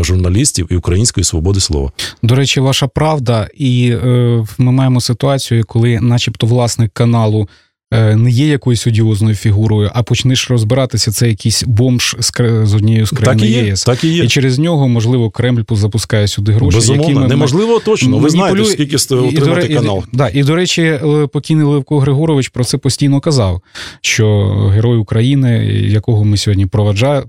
журналістів 0.00 0.66
і 0.70 0.76
української 0.76 1.24
свободи 1.24 1.60
слова. 1.60 1.92
До 2.22 2.34
речі, 2.34 2.60
ваша 2.60 2.86
правда, 2.86 3.48
і 3.54 3.90
е, 3.90 4.46
ми 4.58 4.72
маємо 4.72 5.00
ситуацію, 5.00 5.64
коли, 5.66 6.00
начебто, 6.00 6.46
власник 6.46 6.92
каналу. 6.92 7.48
Е, 7.92 8.16
не 8.16 8.30
є 8.30 8.46
якоюсь 8.46 8.86
одіозною 8.86 9.34
фігурою, 9.34 9.90
а 9.94 10.02
почнеш 10.02 10.50
розбиратися, 10.50 11.12
це 11.12 11.28
якийсь 11.28 11.64
бомж 11.66 12.16
з 12.62 12.74
однією 12.74 13.06
з 13.06 13.10
країн 13.10 13.44
ЄС. 13.44 13.84
Так 13.84 14.04
і 14.04 14.08
є. 14.08 14.24
І 14.24 14.28
через 14.28 14.58
нього, 14.58 14.88
можливо, 14.88 15.30
Кремль 15.30 15.62
запускає 15.70 16.28
сюди 16.28 16.52
гроші. 16.52 16.76
Безумовно, 16.76 17.08
якими 17.08 17.28
неможливо 17.28 17.80
точно. 17.84 18.18
Ви 18.18 18.30
знаєте, 18.30 18.64
скільки 18.64 18.96
отримати 18.96 19.66
і, 19.66 19.74
канал. 19.74 20.04
І, 20.12 20.16
да, 20.16 20.30
і, 20.34 20.42
до 20.42 20.56
речі, 20.56 21.00
покійний 21.32 21.66
Левко 21.66 21.98
Григорович 21.98 22.48
про 22.48 22.64
це 22.64 22.78
постійно 22.78 23.20
казав, 23.20 23.60
що 24.00 24.48
герой 24.74 24.98
України, 24.98 25.64
якого 25.88 26.24
ми 26.24 26.36
сьогодні 26.36 26.66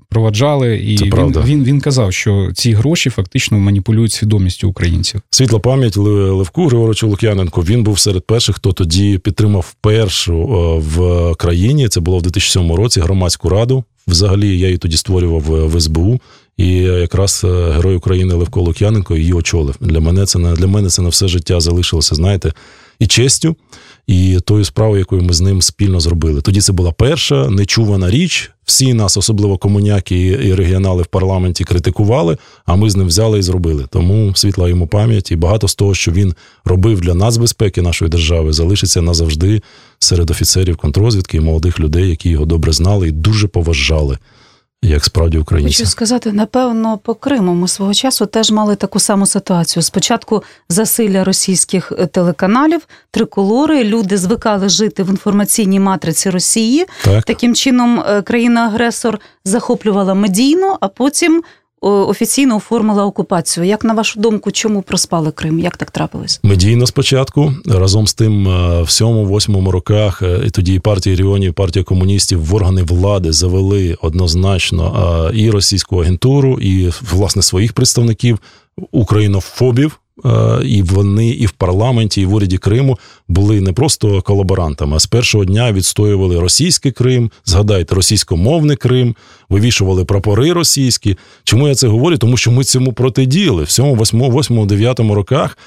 проваджали, 0.10 0.78
і 0.78 0.98
це 0.98 1.06
він, 1.06 1.36
він 1.46 1.64
він 1.64 1.82
казав, 1.82 2.14
що 2.14 2.50
ці 2.54 2.74
гроші 2.74 3.10
фактично 3.10 3.60
маніпулюють 3.60 4.12
свідомістю 4.12 4.70
українців. 4.70 5.22
Світла 5.30 5.60
пам'ять 5.60 5.98
Левку 5.98 6.68
Григоровичу 6.68 7.08
Лук'яненко. 7.08 7.62
Він 7.62 7.84
був 7.84 8.00
серед 8.00 8.26
перших, 8.26 8.56
хто 8.56 8.72
тоді 8.72 9.18
підтримав 9.18 9.74
першу 9.82 10.51
в 10.60 11.36
країні. 11.36 11.90
Це 11.90 12.00
було 12.00 12.18
в 12.18 12.22
2007 12.22 12.72
році 12.72 13.00
громадську 13.00 13.50
раду. 13.50 13.84
Взагалі 14.08 14.60
я 14.60 14.68
її 14.68 14.78
тоді 14.78 14.98
створював 14.98 15.42
в 15.42 15.82
СБУ, 15.82 16.20
і 16.58 16.74
якраз 16.78 17.42
е, 17.44 17.72
герой 17.72 17.96
України 17.96 18.34
Левко 18.34 18.62
Лук'яненко 18.62 19.18
її 19.18 19.34
очолив. 19.34 19.76
Для 19.82 20.00
мене 20.00 20.26
це 20.26 20.40
на 20.40 20.56
для 20.56 20.68
мене 20.68 20.90
це 20.90 21.02
на 21.02 21.10
все 21.10 21.28
життя 21.28 21.60
залишилося, 21.60 22.16
знаєте, 22.16 22.54
і 23.00 23.08
честю, 23.08 23.56
і 24.08 24.40
тою 24.46 24.66
справою, 24.66 25.00
якою 25.00 25.22
ми 25.22 25.34
з 25.34 25.42
ним 25.42 25.62
спільно 25.62 26.00
зробили. 26.00 26.42
Тоді 26.42 26.62
це 26.62 26.74
була 26.74 26.92
перша 26.92 27.50
нечувана 27.50 28.10
річ. 28.10 28.52
Всі 28.66 28.94
нас, 28.94 29.18
особливо 29.18 29.58
комуняки 29.58 30.28
і 30.28 30.54
регіонали 30.54 31.04
в 31.04 31.06
парламенті, 31.06 31.64
критикували, 31.64 32.38
а 32.66 32.76
ми 32.76 32.90
з 32.90 32.96
ним 32.96 33.08
взяли 33.08 33.40
і 33.40 33.42
зробили. 33.42 33.86
Тому 33.90 34.36
світла 34.36 34.70
йому 34.70 34.88
пам'ять 34.88 35.32
і 35.32 35.36
багато 35.36 35.68
з 35.68 35.76
того, 35.76 35.94
що 35.94 36.12
він 36.12 36.34
робив 36.66 37.02
для 37.02 37.14
нацбезпеки 37.14 37.82
нашої 37.82 38.10
держави, 38.10 38.54
залишиться 38.54 39.02
назавжди 39.02 39.62
серед 40.00 40.30
офіцерів 40.30 40.78
контрозвідки 40.78 41.38
і 41.38 41.42
молодих 41.42 41.80
людей, 41.80 42.10
які 42.10 42.30
його 42.30 42.46
добре 42.46 42.72
знали 42.72 43.08
і 43.08 43.12
дуже 43.12 43.48
поважали 43.48 44.18
як 44.82 45.06
справді 45.06 45.38
українці. 45.38 45.76
Хочу 45.76 45.92
сказати, 45.92 46.32
напевно, 46.32 46.98
по 46.98 47.16
Криму 47.16 47.54
ми 47.54 47.68
свого 47.68 47.94
часу 47.94 48.26
теж 48.26 48.52
мали 48.52 48.76
таку 48.76 49.00
саму 49.00 49.26
ситуацію. 49.26 49.84
Спочатку 49.84 50.44
засилля 50.70 51.24
російських 51.24 51.92
е, 52.00 52.06
телеканалів, 52.06 52.82
триколори, 53.12 53.84
люди 53.84 54.18
звикали 54.18 54.70
жити 54.70 55.04
в 55.04 55.10
інформаційній 55.10 55.80
матриці 55.80 56.30
Росії. 56.30 56.86
Так. 57.04 57.24
Таким 57.24 57.56
чином, 57.56 58.00
е, 58.00 58.22
країна-агресор 58.22 59.20
захоплювала 59.46 60.14
медійно, 60.14 60.78
а 60.82 60.88
потім 60.88 61.44
офіційно 61.82 62.56
оформила 62.56 63.06
окупацію. 63.06 63.66
Як 63.66 63.84
на 63.84 63.94
вашу 63.94 64.20
думку, 64.20 64.52
чому 64.52 64.82
проспали 64.82 65.32
Крим? 65.32 65.60
Як 65.60 65.78
так 65.78 65.92
трапилось? 65.92 66.40
Медійно 66.44 66.88
спочатку 66.88 67.54
разом 67.66 68.08
з 68.08 68.14
тим, 68.14 68.48
е, 68.48 68.82
в 68.82 68.90
сьому 68.90 69.26
восьмому 69.26 69.72
роках 69.72 70.22
е, 70.22 70.40
і 70.46 70.50
тоді 70.50 70.74
і 70.74 70.80
партія 70.80 71.16
регіонів, 71.16 71.54
партія 71.54 71.84
комуністів 71.84 72.46
в 72.46 72.56
органи 72.56 72.84
влади 72.84 73.32
завели 73.32 73.98
однозначно 74.02 75.30
е, 75.34 75.38
і 75.38 75.50
російську 75.50 76.02
агентуру, 76.02 76.60
і 76.62 76.92
власне 77.12 77.42
своїх 77.42 77.74
представників 77.74 78.40
українофобів. 78.92 80.01
Е, 80.26 80.62
і 80.66 80.84
вони 80.84 81.30
і 81.30 81.46
в 81.46 81.52
парламенті, 81.52 82.22
і 82.22 82.26
в 82.26 82.34
уряді 82.34 82.58
Криму 82.58 83.00
були 83.28 83.62
не 83.62 83.74
просто 83.74 84.22
колаборантами, 84.22 84.96
а 84.96 85.00
з 85.00 85.06
першого 85.06 85.46
дня 85.46 85.72
відстоювали 85.72 86.40
російський 86.40 86.92
Крим. 86.92 87.32
Згадайте, 87.46 87.96
російськомовний 87.96 88.78
Крим, 88.78 89.16
вивішували 89.50 90.06
прапори 90.06 90.54
російські. 90.54 91.18
Чому 91.44 91.68
я 91.68 91.76
це 91.76 91.88
говорю? 91.88 92.18
Тому 92.18 92.38
що 92.38 92.52
ми 92.52 92.64
цьому 92.64 92.94
протидіяли 92.94 93.64
в 93.64 93.70
7, 93.70 93.86
8, 93.86 94.22
8, 94.22 94.68
9 94.68 95.00
роках. 95.00 95.58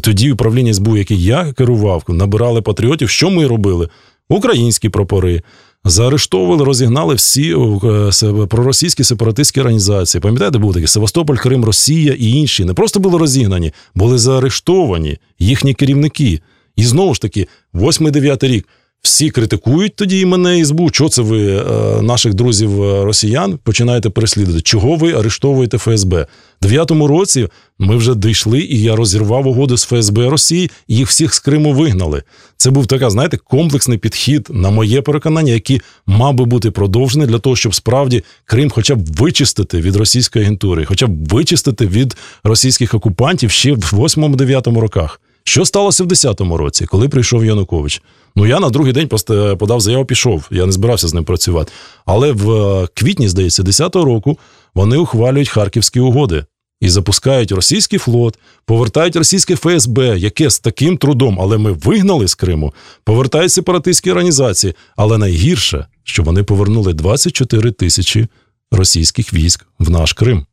Тоді 0.00 0.32
управління 0.32 0.74
СБУ, 0.74 0.96
яке 0.96 1.14
я 1.14 1.52
керував, 1.52 2.04
набирали 2.08 2.62
патріотів. 2.62 3.08
Що 3.08 3.30
ми 3.30 3.46
робили? 3.46 3.88
Українські 4.28 4.88
прапори. 4.88 5.42
Заарештовували, 5.84 6.64
розігнали 6.64 7.14
всі 7.14 7.52
е, 7.52 8.46
проросійські 8.46 9.04
сепаратистські 9.04 9.60
організації. 9.60 10.20
Пам'ятаєте, 10.20 10.58
був 10.58 10.72
такий 10.72 10.88
Севастополь, 10.88 11.36
Крим, 11.36 11.64
Росія 11.64 12.16
і 12.18 12.28
інші 12.28 12.64
не 12.64 12.74
просто 12.74 13.00
були 13.00 13.18
розігнані, 13.18 13.72
були 13.94 14.18
заарештовані 14.18 15.18
їхні 15.38 15.74
керівники. 15.74 16.40
І 16.76 16.84
знову 16.84 17.14
ж 17.14 17.20
таки, 17.20 17.46
8-9 17.74 18.46
рік. 18.46 18.68
Всі 19.02 19.30
критикують 19.30 19.96
тоді 19.96 20.26
мене 20.26 20.58
і 20.58 20.64
СБУ. 20.64 20.90
Чого 20.90 21.10
це 21.10 21.22
ви 21.22 21.56
е, 21.56 21.62
наших 22.02 22.34
друзів 22.34 22.82
е, 22.82 23.04
росіян 23.04 23.58
починаєте 23.64 24.10
переслідувати? 24.10 24.62
Чого 24.62 24.96
ви 24.96 25.12
арештовуєте 25.12 25.78
ФСБ? 25.78 26.26
В 26.60 26.62
дев'ятому 26.62 27.06
році 27.06 27.48
ми 27.78 27.96
вже 27.96 28.14
дійшли, 28.14 28.60
і 28.60 28.82
я 28.82 28.96
розірвав 28.96 29.46
угоду 29.46 29.76
з 29.76 29.84
ФСБ 29.84 30.28
Росії, 30.30 30.70
і 30.88 30.96
їх 30.96 31.08
всіх 31.08 31.34
з 31.34 31.38
Криму 31.38 31.72
вигнали. 31.72 32.22
Це 32.56 32.70
був 32.70 32.86
така, 32.86 33.10
знаєте, 33.10 33.36
комплексний 33.36 33.98
підхід, 33.98 34.48
на 34.50 34.70
моє 34.70 35.02
переконання, 35.02 35.52
який 35.52 35.80
мав 36.06 36.34
би 36.34 36.44
бути 36.44 36.70
продовжений 36.70 37.26
для 37.26 37.38
того, 37.38 37.56
щоб 37.56 37.74
справді 37.74 38.24
Крим, 38.44 38.70
хоча 38.70 38.94
б 38.94 39.06
вичистити 39.06 39.80
від 39.80 39.96
російської 39.96 40.44
агентури, 40.44 40.84
хоча 40.84 41.06
б 41.06 41.28
вичистити 41.28 41.86
від 41.86 42.16
російських 42.44 42.94
окупантів 42.94 43.50
ще 43.50 43.72
в 43.72 43.76
8-9 43.76 44.78
роках. 44.80 45.20
Що 45.44 45.64
сталося 45.64 46.04
в 46.04 46.06
10-му 46.06 46.56
році, 46.56 46.86
коли 46.86 47.08
прийшов 47.08 47.44
Янукович? 47.44 48.02
Ну 48.36 48.46
я 48.46 48.60
на 48.60 48.70
другий 48.70 48.92
день 48.92 49.08
просто 49.08 49.56
подав 49.56 49.80
заяву, 49.80 50.04
пішов. 50.04 50.48
Я 50.50 50.66
не 50.66 50.72
збирався 50.72 51.08
з 51.08 51.14
ним 51.14 51.24
працювати. 51.24 51.72
Але 52.06 52.32
в 52.32 52.50
е, 52.50 52.88
квітні, 52.94 53.28
здається, 53.28 53.62
10-го 53.62 54.04
року 54.04 54.38
вони 54.74 54.96
ухвалюють 54.96 55.48
харківські 55.48 56.00
угоди 56.00 56.44
і 56.80 56.88
запускають 56.88 57.52
російський 57.52 57.98
флот, 57.98 58.38
повертають 58.64 59.16
російське 59.16 59.56
ФСБ, 59.56 60.18
яке 60.18 60.50
з 60.50 60.58
таким 60.58 60.96
трудом, 60.96 61.38
але 61.40 61.58
ми 61.58 61.72
вигнали 61.72 62.28
з 62.28 62.34
Криму, 62.34 62.74
повертають 63.04 63.52
сепаратистські 63.52 64.10
організації. 64.10 64.74
Але 64.96 65.18
найгірше, 65.18 65.86
що 66.04 66.22
вони 66.22 66.42
повернули 66.42 66.94
24 66.94 67.70
тисячі 67.70 68.26
російських 68.70 69.34
військ 69.34 69.66
в 69.78 69.90
наш 69.90 70.12
Крим. 70.12 70.46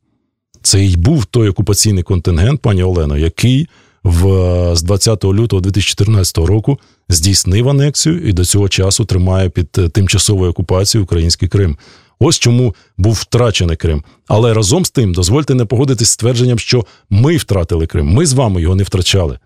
Це 0.62 0.84
й 0.84 0.96
був 0.96 1.24
той 1.24 1.48
окупаційний 1.48 2.02
контингент, 2.02 2.60
пані 2.60 2.82
Олено, 2.82 3.18
який 3.18 3.68
в 4.04 4.76
з 4.76 4.82
20 4.82 5.24
лютого 5.24 5.62
2014 5.62 6.38
року 6.38 6.78
здійснив 7.08 7.68
анексію 7.68 8.28
і 8.28 8.32
до 8.32 8.44
цього 8.44 8.68
часу 8.68 9.04
тримає 9.04 9.48
під 9.48 9.68
е, 9.78 9.88
тимчасовою 9.88 10.50
окупацією 10.50 11.04
український 11.04 11.48
Крим. 11.48 11.76
Ось 12.20 12.38
чому 12.38 12.74
був 12.98 13.12
втрачений 13.12 13.76
Крим. 13.76 14.04
Але 14.28 14.54
разом 14.54 14.84
з 14.84 14.90
тим 14.90 15.14
дозвольте 15.14 15.54
не 15.54 15.64
погодитись 15.64 16.10
з 16.10 16.16
твердженням, 16.16 16.58
що 16.58 16.86
ми 17.10 17.36
втратили 17.36 17.86
Крим. 17.86 18.06
Ми 18.06 18.26
з 18.26 18.32
вами 18.32 18.62
його 18.62 18.74
не 18.74 18.82
втрачали. 18.82 19.38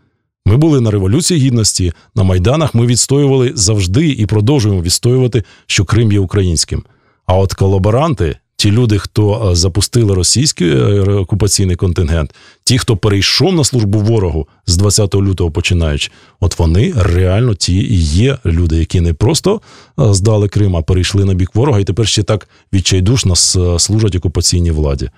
Ми 0.46 0.56
були 0.56 0.80
на 0.80 0.90
Революції 0.90 1.40
Гідності, 1.40 1.92
на 2.14 2.22
Майданах 2.22 2.74
ми 2.74 2.86
відстоювали 2.86 3.52
завжди 3.54 4.10
і 4.10 4.26
продовжуємо 4.26 4.82
відстоювати, 4.82 5.44
що 5.66 5.84
Крим 5.84 6.12
є 6.12 6.20
українським. 6.20 6.84
А 7.26 7.36
от 7.36 7.54
колаборанти, 7.54 8.36
ті 8.64 8.70
люди, 8.70 8.98
хто 8.98 9.50
е, 9.50 9.54
запустили 9.54 10.14
російський 10.14 10.68
е, 10.70 11.00
окупаційний 11.00 11.76
контингент, 11.76 12.34
ті, 12.64 12.78
хто 12.78 12.96
перейшов 12.96 13.52
на 13.52 13.64
службу 13.64 13.98
ворогу 13.98 14.48
з 14.66 14.76
20 14.76 15.14
лютого 15.14 15.50
починаючи, 15.50 16.10
от 16.40 16.58
вони 16.58 16.94
реально 16.96 17.54
ті 17.54 17.74
і 17.74 18.00
є 18.00 18.38
люди, 18.46 18.76
які 18.76 19.00
не 19.00 19.14
просто 19.14 19.60
е, 20.00 20.14
здали 20.14 20.48
Крим, 20.48 20.76
а 20.76 20.82
перейшли 20.82 21.24
на 21.24 21.34
бік 21.34 21.50
ворога, 21.54 21.80
і 21.80 21.84
тепер 21.84 22.08
ще 22.08 22.22
так 22.22 22.48
відчайдушно 22.72 23.36
служать 23.78 24.14
окупаційній 24.14 24.70
владі. 24.70 25.10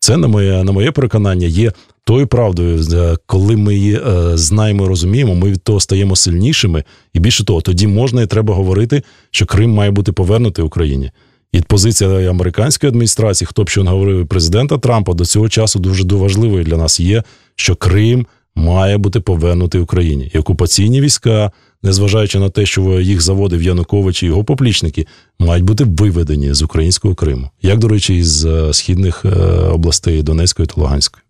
Це 0.00 0.16
на 0.16 0.28
моє 0.28 0.64
на 0.64 0.72
моє 0.72 0.92
переконання 0.92 1.46
є 1.46 1.72
тою 2.04 2.26
правдою, 2.26 2.84
коли 3.26 3.56
ми 3.56 3.74
її 3.74 4.00
знаємо 4.34 4.84
і 4.84 4.88
розуміємо, 4.88 5.34
ми 5.34 5.50
від 5.50 5.62
того 5.62 5.80
стаємо 5.80 6.16
сильнішими, 6.16 6.84
і 7.14 7.20
більше 7.20 7.44
того, 7.44 7.60
тоді 7.60 7.86
можна 7.86 8.22
і 8.22 8.26
треба 8.26 8.54
говорити, 8.54 9.02
що 9.30 9.46
Крим 9.46 9.70
має 9.70 9.90
бути 9.90 10.12
повернутий 10.12 10.64
Україні. 10.64 11.10
І 11.52 11.60
позиція 11.60 12.30
американської 12.30 12.88
адміністрації, 12.88 13.46
хто 13.46 13.64
б 13.64 13.68
що 13.68 13.84
не 13.84 13.90
говорив 13.90 14.26
президента 14.26 14.78
Трампа, 14.78 15.14
до 15.14 15.24
цього 15.24 15.48
часу 15.48 15.78
дуже 15.78 16.04
важливою 16.04 16.64
для 16.64 16.76
нас 16.76 17.00
є, 17.00 17.22
що 17.56 17.76
Крим 17.76 18.26
має 18.54 18.98
бути 18.98 19.20
повернутий 19.20 19.80
Україні. 19.80 20.30
І 20.34 20.38
окупаційні 20.38 21.00
війська, 21.00 21.50
незважаючи 21.82 22.38
на 22.38 22.50
те, 22.50 22.66
що 22.66 23.00
їх 23.00 23.20
заводив 23.20 23.62
Янукович 23.62 24.22
і 24.22 24.26
його 24.26 24.44
поплічники, 24.44 25.06
мають 25.38 25.64
бути 25.64 25.84
виведені 25.84 26.54
з 26.54 26.62
українського 26.62 27.14
Криму, 27.14 27.50
як 27.62 27.78
до 27.78 27.88
речі, 27.88 28.16
із 28.16 28.44
е, 28.44 28.72
східних 28.72 29.24
е, 29.24 29.28
областей 29.68 30.22
Донецької 30.22 30.66
та 30.66 30.80
Луганської. 30.80 31.22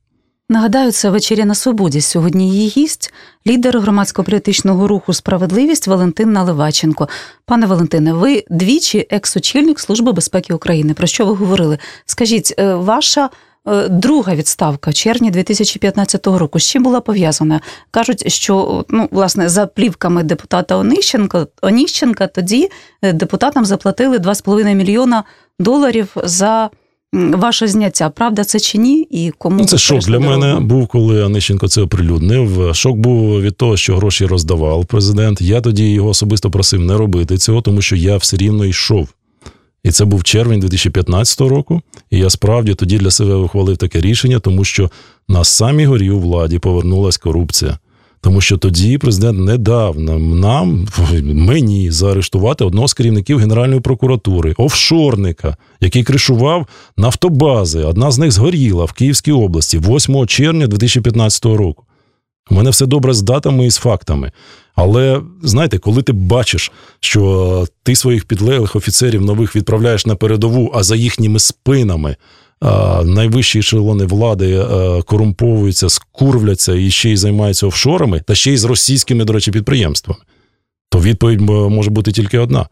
Нагадаю, 0.50 0.92
це 0.92 1.10
вечеря 1.10 1.44
на 1.44 1.54
свободі. 1.54 2.00
Сьогодні 2.00 2.50
її 2.50 2.68
гість, 2.68 3.12
лідер 3.46 3.80
громадсько-політичного 3.80 4.86
руху 4.86 5.12
Справедливість 5.12 5.86
Валентин 5.86 6.32
Наливаченко. 6.32 7.08
Пане 7.44 7.66
Валентине, 7.66 8.12
ви 8.12 8.44
двічі 8.50 9.06
екс-очільник 9.10 9.80
Служби 9.80 10.12
безпеки 10.12 10.54
України. 10.54 10.94
Про 10.94 11.06
що 11.06 11.26
ви 11.26 11.34
говорили? 11.34 11.78
Скажіть, 12.06 12.54
е, 12.58 12.74
ваша 12.74 13.30
е, 13.66 13.88
друга 13.88 14.34
відставка 14.34 14.90
в 14.90 14.94
червні 14.94 15.30
2015 15.30 16.26
року 16.26 16.58
з 16.58 16.64
чим 16.64 16.82
була 16.82 17.00
пов'язана? 17.00 17.60
Кажуть, 17.90 18.32
що 18.32 18.84
ну 18.88 19.08
власне 19.10 19.48
за 19.48 19.66
плівками 19.66 20.22
депутата 20.22 20.76
Оніщенка 20.76 21.46
Оніщенка 21.62 22.26
тоді 22.26 22.70
е, 23.02 23.12
депутатам 23.12 23.64
заплатили 23.64 24.18
2,5 24.18 24.74
мільйона 24.74 25.24
доларів 25.58 26.16
за 26.24 26.70
ваше 27.12 27.68
зняття. 27.68 28.10
Правда, 28.10 28.44
це 28.44 28.60
чи 28.60 28.78
ні? 28.78 29.06
І 29.10 29.32
кому 29.38 29.58
ну, 29.58 29.64
це 29.64 29.78
шок 29.78 30.00
для 30.00 30.18
дорогу? 30.18 30.30
мене 30.30 30.60
був, 30.60 30.86
коли 30.86 31.24
Анищенко 31.24 31.68
це 31.68 31.82
оприлюднив. 31.82 32.74
Шок 32.74 32.96
був 32.96 33.40
від 33.40 33.56
того, 33.56 33.76
що 33.76 33.96
гроші 33.96 34.26
роздавав 34.26 34.86
президент. 34.86 35.40
Я 35.40 35.60
тоді 35.60 35.92
його 35.92 36.08
особисто 36.08 36.50
просив 36.50 36.80
не 36.80 36.96
робити 36.96 37.38
цього, 37.38 37.62
тому 37.62 37.82
що 37.82 37.96
я 37.96 38.16
все 38.16 38.36
рівно 38.36 38.64
йшов. 38.64 39.08
І 39.84 39.90
це 39.90 40.04
був 40.04 40.24
червень 40.24 40.60
2015 40.60 41.40
року. 41.40 41.82
І 42.10 42.18
я 42.18 42.30
справді 42.30 42.74
тоді 42.74 42.98
для 42.98 43.10
себе 43.10 43.34
ухвалив 43.34 43.76
таке 43.76 44.00
рішення, 44.00 44.38
тому 44.38 44.64
що 44.64 44.90
на 45.28 45.44
самій 45.44 45.86
горі 45.86 46.10
у 46.10 46.20
владі 46.20 46.58
повернулась 46.58 47.16
корупція. 47.16 47.78
Тому 48.20 48.40
що 48.40 48.56
тоді 48.56 48.98
президент 48.98 49.38
не 49.38 49.58
дав 49.58 50.00
нам 50.00 50.40
нам 50.40 50.88
мені 51.22 51.90
заарештувати 51.90 52.64
одного 52.64 52.88
з 52.88 52.94
керівників 52.94 53.38
Генеральної 53.38 53.80
прокуратури, 53.80 54.54
офшорника, 54.56 55.56
який 55.80 56.04
кришував 56.04 56.66
нафтобази. 56.96 57.84
Одна 57.84 58.10
з 58.10 58.18
них 58.18 58.32
згоріла 58.32 58.84
в 58.84 58.92
Київській 58.92 59.32
області 59.32 59.78
8 59.78 60.26
червня 60.26 60.66
2015 60.66 61.44
року. 61.44 61.84
У 62.50 62.54
мене 62.54 62.70
все 62.70 62.86
добре 62.86 63.14
з 63.14 63.22
датами 63.22 63.66
і 63.66 63.70
з 63.70 63.76
фактами. 63.76 64.32
Але 64.74 65.20
знаєте, 65.42 65.78
коли 65.78 66.02
ти 66.02 66.12
бачиш, 66.12 66.72
що 67.00 67.66
ти 67.82 67.96
своїх 67.96 68.24
підлеглих 68.24 68.76
офіцерів 68.76 69.22
нових 69.22 69.56
відправляєш 69.56 70.06
на 70.06 70.14
передову, 70.14 70.72
а 70.74 70.82
за 70.82 70.96
їхніми 70.96 71.38
спинами 71.38 72.16
найвищі 73.04 73.58
ешелони 73.58 74.04
влади 74.04 74.54
е, 74.54 75.02
корумповуються, 75.02 75.88
скурвляться 75.88 76.74
і 76.74 76.90
ще 76.90 77.10
й 77.10 77.16
займаються 77.16 77.66
офшорами, 77.66 78.20
та 78.20 78.34
ще 78.34 78.52
й 78.52 78.56
з 78.56 78.64
російськими, 78.64 79.24
до 79.24 79.32
речі, 79.32 79.50
підприємствами, 79.50 80.20
то 80.90 81.00
відповідь 81.00 81.40
може 81.40 81.90
бути 81.90 82.12
тільки 82.12 82.38
одна. 82.38 82.66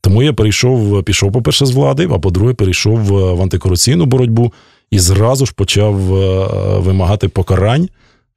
Тому 0.00 0.22
я 0.22 0.32
перейшов, 0.32 1.04
пішов, 1.04 1.32
по-перше, 1.32 1.66
з 1.66 1.70
влади, 1.70 2.08
а 2.12 2.18
по-друге, 2.18 2.54
перейшов 2.54 2.98
в 2.98 3.42
антикорупційну 3.42 4.06
боротьбу 4.06 4.52
і 4.90 4.98
зразу 4.98 5.46
ж 5.46 5.52
почав 5.56 6.14
е, 6.16 6.48
вимагати 6.78 7.28
покарань 7.28 7.88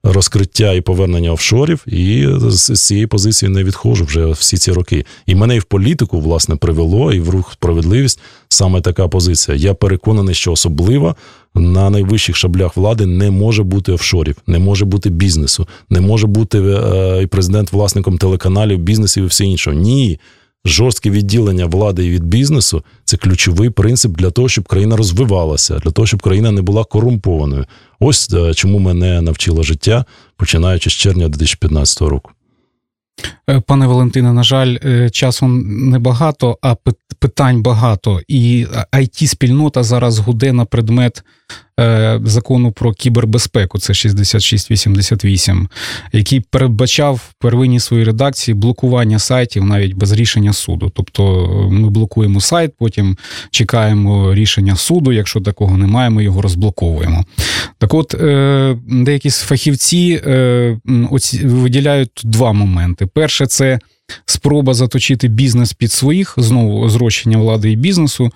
розкриття 0.03 0.73
і 0.73 0.81
повернення 0.81 1.31
офшорів, 1.31 1.83
і 1.87 2.27
з 2.37 2.85
цієї 2.85 3.07
позиції 3.07 3.49
не 3.49 3.63
відходжу 3.63 4.05
вже 4.05 4.25
всі 4.25 4.57
ці 4.57 4.71
роки. 4.71 5.05
І 5.25 5.35
мене 5.35 5.55
і 5.55 5.59
в 5.59 5.63
політику 5.63 6.19
власне 6.19 6.55
привело, 6.55 7.13
і 7.13 7.19
в 7.19 7.29
рух 7.29 7.53
справедливість 7.53 8.19
саме 8.49 8.81
така 8.81 9.07
позиція. 9.07 9.57
Я 9.57 9.73
переконаний, 9.73 10.35
що 10.35 10.51
особливо 10.51 11.15
на 11.55 11.89
найвищих 11.89 12.35
шаблях 12.35 12.77
влади 12.77 13.05
не 13.05 13.31
може 13.31 13.63
бути 13.63 13.91
офшорів, 13.91 14.35
не 14.47 14.59
може 14.59 14.85
бути 14.85 15.09
бізнесу, 15.09 15.67
не 15.89 16.01
може 16.01 16.27
бути 16.27 16.59
е, 16.59 17.23
і 17.23 17.27
президент 17.27 17.71
власником 17.71 18.17
телеканалів, 18.17 18.79
бізнесів 18.79 19.23
і 19.23 19.27
все 19.27 19.45
інше. 19.45 19.75
Ні. 19.75 20.19
Жорстке 20.65 21.09
відділення 21.09 21.65
влади 21.65 22.09
від 22.09 22.23
бізнесу 22.23 22.83
це 23.03 23.17
ключовий 23.17 23.69
принцип 23.69 24.11
для 24.11 24.31
того, 24.31 24.49
щоб 24.49 24.67
країна 24.67 24.97
розвивалася, 24.97 25.79
для 25.79 25.91
того, 25.91 26.05
щоб 26.05 26.21
країна 26.21 26.51
не 26.51 26.61
була 26.61 26.83
корумпованою. 26.83 27.65
Ось 27.99 28.33
е, 28.33 28.53
чому 28.53 28.79
мене 28.79 29.21
навчило 29.21 29.63
життя, 29.63 30.05
починаючи 30.37 30.89
з 30.89 30.93
червня 30.93 31.27
2015 31.27 32.01
року. 32.01 32.31
Е, 33.49 33.59
пане 33.59 33.87
Валентине, 33.87 34.33
на 34.33 34.43
жаль, 34.43 34.77
е, 34.83 35.09
часу 35.09 35.47
небагато, 35.47 36.57
а 36.61 36.75
питань 37.21 37.61
багато. 37.61 38.21
І 38.27 38.65
it 38.93 39.27
спільнота 39.27 39.83
зараз 39.83 40.19
гуде 40.19 40.53
на 40.53 40.65
предмет 40.65 41.23
Е, 41.79 42.19
закону 42.23 42.71
про 42.71 42.93
кібербезпеку, 42.93 43.79
це 43.79 43.93
6688, 43.93 45.67
який 46.13 46.39
передбачав 46.39 47.15
в 47.15 47.33
первинній 47.33 47.79
своїй 47.79 48.03
редакції 48.03 48.55
блокування 48.55 49.19
сайтів 49.19 49.65
навіть 49.65 49.93
без 49.93 50.11
рішення 50.11 50.53
суду. 50.53 50.91
Тобто 50.95 51.47
ми 51.71 51.89
блокуємо 51.89 52.41
сайт, 52.41 52.71
потім 52.77 53.17
чекаємо 53.51 54.33
рішення 54.33 54.75
суду. 54.75 55.11
Якщо 55.11 55.41
такого 55.41 55.77
немає, 55.77 56.09
ми 56.09 56.23
його 56.23 56.41
розблоковуємо. 56.41 57.25
Так, 57.77 57.93
от 57.93 58.13
е, 58.13 58.77
деякі 58.87 59.29
фахівці 59.29 60.21
е, 60.25 60.77
виділяють 61.43 62.21
два 62.23 62.53
моменти: 62.53 63.05
перше, 63.05 63.45
це 63.45 63.79
спроба 64.25 64.73
заточити 64.73 65.27
бізнес 65.27 65.73
під 65.73 65.91
своїх, 65.91 66.33
знову 66.37 66.89
зрощення 66.89 67.37
влади 67.37 67.71
і 67.71 67.75
бізнесу. 67.75 68.31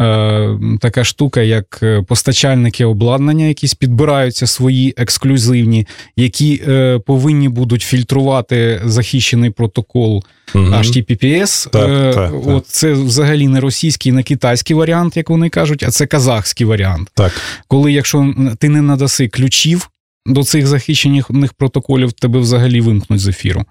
Е, 0.00 0.58
така 0.80 1.04
штука, 1.04 1.40
як 1.40 1.80
е, 1.82 2.02
постачальники 2.02 2.84
обладнання, 2.84 3.44
якісь 3.44 3.74
підбираються 3.74 4.46
свої 4.46 4.94
ексклюзивні, 4.96 5.86
які 6.16 6.62
е, 6.68 6.98
повинні 7.06 7.48
будуть 7.48 7.82
фільтрувати 7.82 8.80
захищений 8.84 9.50
протокол 9.50 10.24
угу. 10.54 10.64
HTTPS. 10.64 11.70
Так, 11.70 12.14
так, 12.14 12.32
От 12.46 12.66
Це 12.66 12.92
взагалі 12.92 13.48
не 13.48 13.60
російський, 13.60 14.12
не 14.12 14.22
китайський 14.22 14.76
варіант, 14.76 15.16
як 15.16 15.30
вони 15.30 15.48
кажуть, 15.48 15.82
а 15.82 15.90
це 15.90 16.06
казахський 16.06 16.66
варіант. 16.66 17.08
Так. 17.14 17.32
Коли 17.68 17.92
якщо 17.92 18.34
ти 18.58 18.68
не 18.68 18.82
надаси 18.82 19.28
ключів. 19.28 19.88
До 20.26 20.44
цих 20.44 20.66
захищених 20.66 21.30
протоколів 21.56 22.12
тебе 22.12 22.38
взагалі 22.38 22.80
вимкнуть 22.80 23.20
з 23.20 23.28
ефіру. 23.28 23.64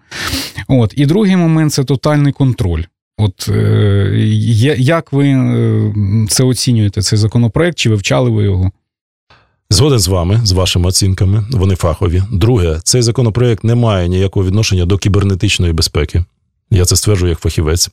От. 0.68 0.94
І 0.98 1.06
другий 1.06 1.36
момент 1.36 1.74
це 1.74 1.84
тотальний 1.84 2.34
контроль. 2.34 2.84
От 3.18 3.50
е, 3.50 4.12
як 4.78 5.14
ви 5.14 5.28
е, 5.28 5.94
це 6.30 6.44
оцінюєте, 6.44 7.02
цей 7.02 7.20
законопроект? 7.20 7.78
Чи 7.78 7.90
вивчали 7.90 8.30
ви 8.30 8.44
його? 8.44 8.72
Згоден 9.70 10.00
з 10.00 10.08
вами, 10.08 10.42
з 10.44 10.52
вашими 10.52 10.88
оцінками, 10.88 11.46
вони 11.52 11.76
фахові. 11.76 12.24
Друге, 12.32 12.80
цей 12.84 13.02
законопроект 13.02 13.64
не 13.64 13.76
має 13.76 14.10
ніякого 14.10 14.46
відношення 14.46 14.86
до 14.86 14.98
кібернетичної 14.98 15.74
безпеки. 15.74 16.24
Я 16.72 16.86
це 16.86 16.96
стверджую 16.96 17.30
як 17.30 17.40
фахівець. 17.40 17.90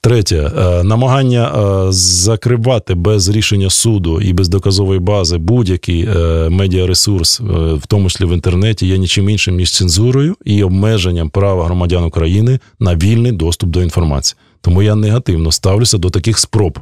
Третє, 0.00 0.52
е, 0.58 0.84
намагання 0.84 1.52
закривати 1.92 2.94
без 2.94 3.28
рішення 3.28 3.70
суду 3.70 4.20
і 4.20 4.32
без 4.32 4.48
доказової 4.48 5.00
бази 5.00 5.38
будь-який 5.38 6.08
медіаресурс, 6.50 7.40
в 7.74 7.86
тому 7.88 8.10
числі 8.10 8.24
в 8.24 8.32
інтернеті, 8.32 8.86
є 8.86 8.98
нічим 8.98 9.28
іншим 9.28 9.56
ніж 9.56 9.72
цензурою 9.72 10.36
і 10.44 10.62
обмеженням 10.62 11.30
права 11.30 11.64
громадян 11.64 12.04
України 12.04 12.58
на 12.80 12.96
вільний 12.96 13.32
доступ 13.32 13.70
до 13.70 13.82
інформації. 13.82 14.38
Тому 14.60 14.82
я 14.82 14.94
негативно 14.94 15.52
ставлюся 15.52 15.98
до 15.98 16.10
таких 16.10 16.38
спроб. 16.38 16.78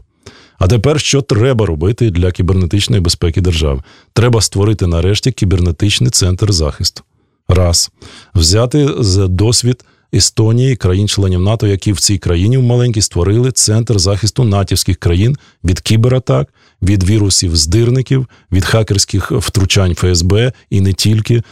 А 0.59 0.67
тепер 0.67 1.01
що 1.01 1.23
треба 1.23 1.67
робити 1.67 2.11
для 2.11 2.31
кібернетичної 2.31 3.03
безпеки 3.03 3.41
держави? 3.41 3.83
Треба 4.13 4.41
створити 4.41 4.87
нарешті 4.87 5.33
кібернетичний 5.33 6.11
центр 6.11 6.53
захисту. 6.53 7.03
Раз. 7.49 7.91
Взяти 8.35 8.91
з 8.99 9.29
досвід 9.29 9.85
Естонії, 10.15 10.77
країн-членів 10.77 11.41
НАТО, 11.41 11.67
які 11.67 11.93
в 11.93 12.01
цій 12.01 12.19
країні 12.19 12.59
в 12.59 12.63
маленькій 12.63 13.01
створили 13.01 13.53
центр 13.53 13.99
захисту 13.99 14.45
натівських 14.45 14.97
країн 14.97 15.37
від 15.65 15.81
кібератак, 15.81 16.49
від 16.83 17.05
вірусів 17.05 17.57
здирників, 17.57 18.27
від 18.53 18.65
хакерських 18.65 19.31
втручань 19.33 19.95
ФСБ 19.95 20.53
і 20.71 20.81
не 20.81 20.93
тільки 20.93 21.35
е, 21.35 21.43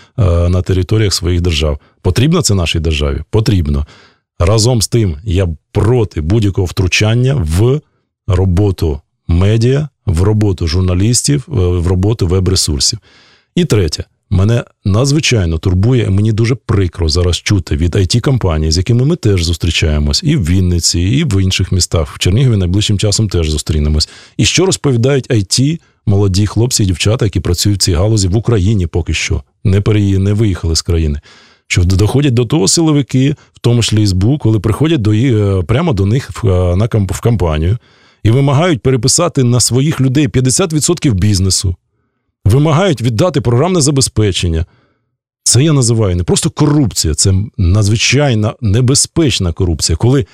на 0.48 0.62
територіях 0.62 1.14
своїх 1.14 1.40
держав. 1.40 1.78
Потрібно 2.02 2.42
це 2.42 2.54
нашій 2.54 2.80
державі? 2.80 3.22
Потрібно. 3.30 3.86
Разом 4.38 4.82
з 4.82 4.88
тим, 4.88 5.16
я 5.24 5.48
проти 5.72 6.20
будь-якого 6.20 6.64
втручання 6.64 7.34
в 7.34 7.80
роботу 8.26 9.00
медіа, 9.28 9.88
в 10.06 10.22
роботу 10.22 10.66
журналістів, 10.66 11.44
в 11.46 11.86
роботу 11.86 12.26
веб-ресурсів. 12.26 12.98
І 13.54 13.64
третє, 13.64 14.04
Мене 14.32 14.64
надзвичайно 14.84 15.58
турбує, 15.58 16.10
мені 16.10 16.32
дуже 16.32 16.54
прикро 16.54 17.08
зараз 17.08 17.36
чути 17.36 17.76
від 17.76 17.96
it 17.96 18.20
компаній 18.20 18.70
з 18.70 18.76
якими 18.76 19.04
ми 19.04 19.16
теж 19.16 19.44
зустрічаємось, 19.44 20.22
і 20.24 20.36
в 20.36 20.48
Вінниці, 20.48 21.00
і 21.00 21.24
в 21.24 21.42
інших 21.42 21.72
містах. 21.72 22.14
В 22.14 22.18
Чернігові 22.18 22.56
найближчим 22.56 22.98
часом 22.98 23.28
теж 23.28 23.50
зустрінемось. 23.50 24.08
І 24.36 24.44
що 24.44 24.66
розповідають 24.66 25.30
IT 25.30 25.80
молоді 26.06 26.46
хлопці 26.46 26.82
і 26.82 26.86
дівчата, 26.86 27.24
які 27.24 27.40
працюють 27.40 27.78
в 27.80 27.82
цій 27.82 27.92
галузі 27.92 28.28
в 28.28 28.36
Україні 28.36 28.86
поки 28.86 29.14
що, 29.14 29.42
не 29.64 29.80
переї, 29.80 30.18
не 30.18 30.32
виїхали 30.32 30.76
з 30.76 30.82
країни. 30.82 31.20
Що 31.66 31.84
доходять 31.84 32.34
до 32.34 32.44
того 32.44 32.68
силовики, 32.68 33.34
в 33.52 33.58
тому 33.60 33.82
числі 33.82 34.06
СБУ, 34.06 34.38
коли 34.38 34.60
приходять 34.60 35.02
до 35.02 35.12
е, 35.12 35.62
прямо 35.62 35.92
до 35.92 36.06
них 36.06 36.30
в 36.42 36.48
е, 36.48 36.76
на 36.76 36.88
в 37.10 37.20
компанію 37.20 37.78
і 38.22 38.30
вимагають 38.30 38.82
переписати 38.82 39.44
на 39.44 39.60
своїх 39.60 40.00
людей 40.00 40.28
50% 40.28 41.12
бізнесу 41.12 41.76
вимагають 42.44 43.02
віддати 43.02 43.40
програмне 43.40 43.80
забезпечення. 43.80 44.66
Це 45.44 45.62
я 45.62 45.72
називаю 45.72 46.16
не 46.16 46.24
просто 46.24 46.50
корупція, 46.50 47.14
це 47.14 47.34
надзвичайно 47.56 48.56
небезпечна 48.60 49.52
корупція, 49.52 49.96
коли 49.96 50.26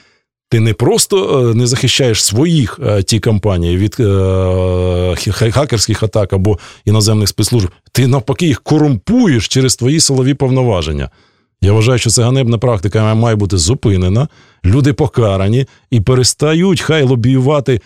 ти 0.51 0.61
не 0.61 0.75
просто 0.75 1.49
е, 1.51 1.55
не 1.55 1.67
захищаєш 1.67 2.25
своїх 2.25 2.81
е, 2.87 3.03
ті 3.03 3.21
компанії 3.21 3.77
від 3.77 3.97
е, 4.01 5.17
хакерських 5.31 6.03
атак 6.03 6.33
або 6.33 6.59
іноземних 6.85 7.29
спецслужб, 7.29 7.71
ти 7.93 8.07
навпаки 8.07 8.47
їх 8.47 8.61
корумпуєш 8.61 9.49
через 9.49 9.77
твої 9.77 10.01
силові 10.01 10.35
повноваження. 10.35 11.11
Я 11.61 11.73
вважаю, 11.73 11.99
що 11.99 12.11
це 12.11 12.23
ганебна 12.23 12.59
практика 12.59 13.15
має 13.15 13.37
бути 13.37 13.59
зупинена, 13.59 14.29
люди 14.65 14.93
покарані 14.93 15.67
і 15.91 16.01
перестають 16.01 16.81
хай 16.81 17.03
лобіювати 17.03 17.81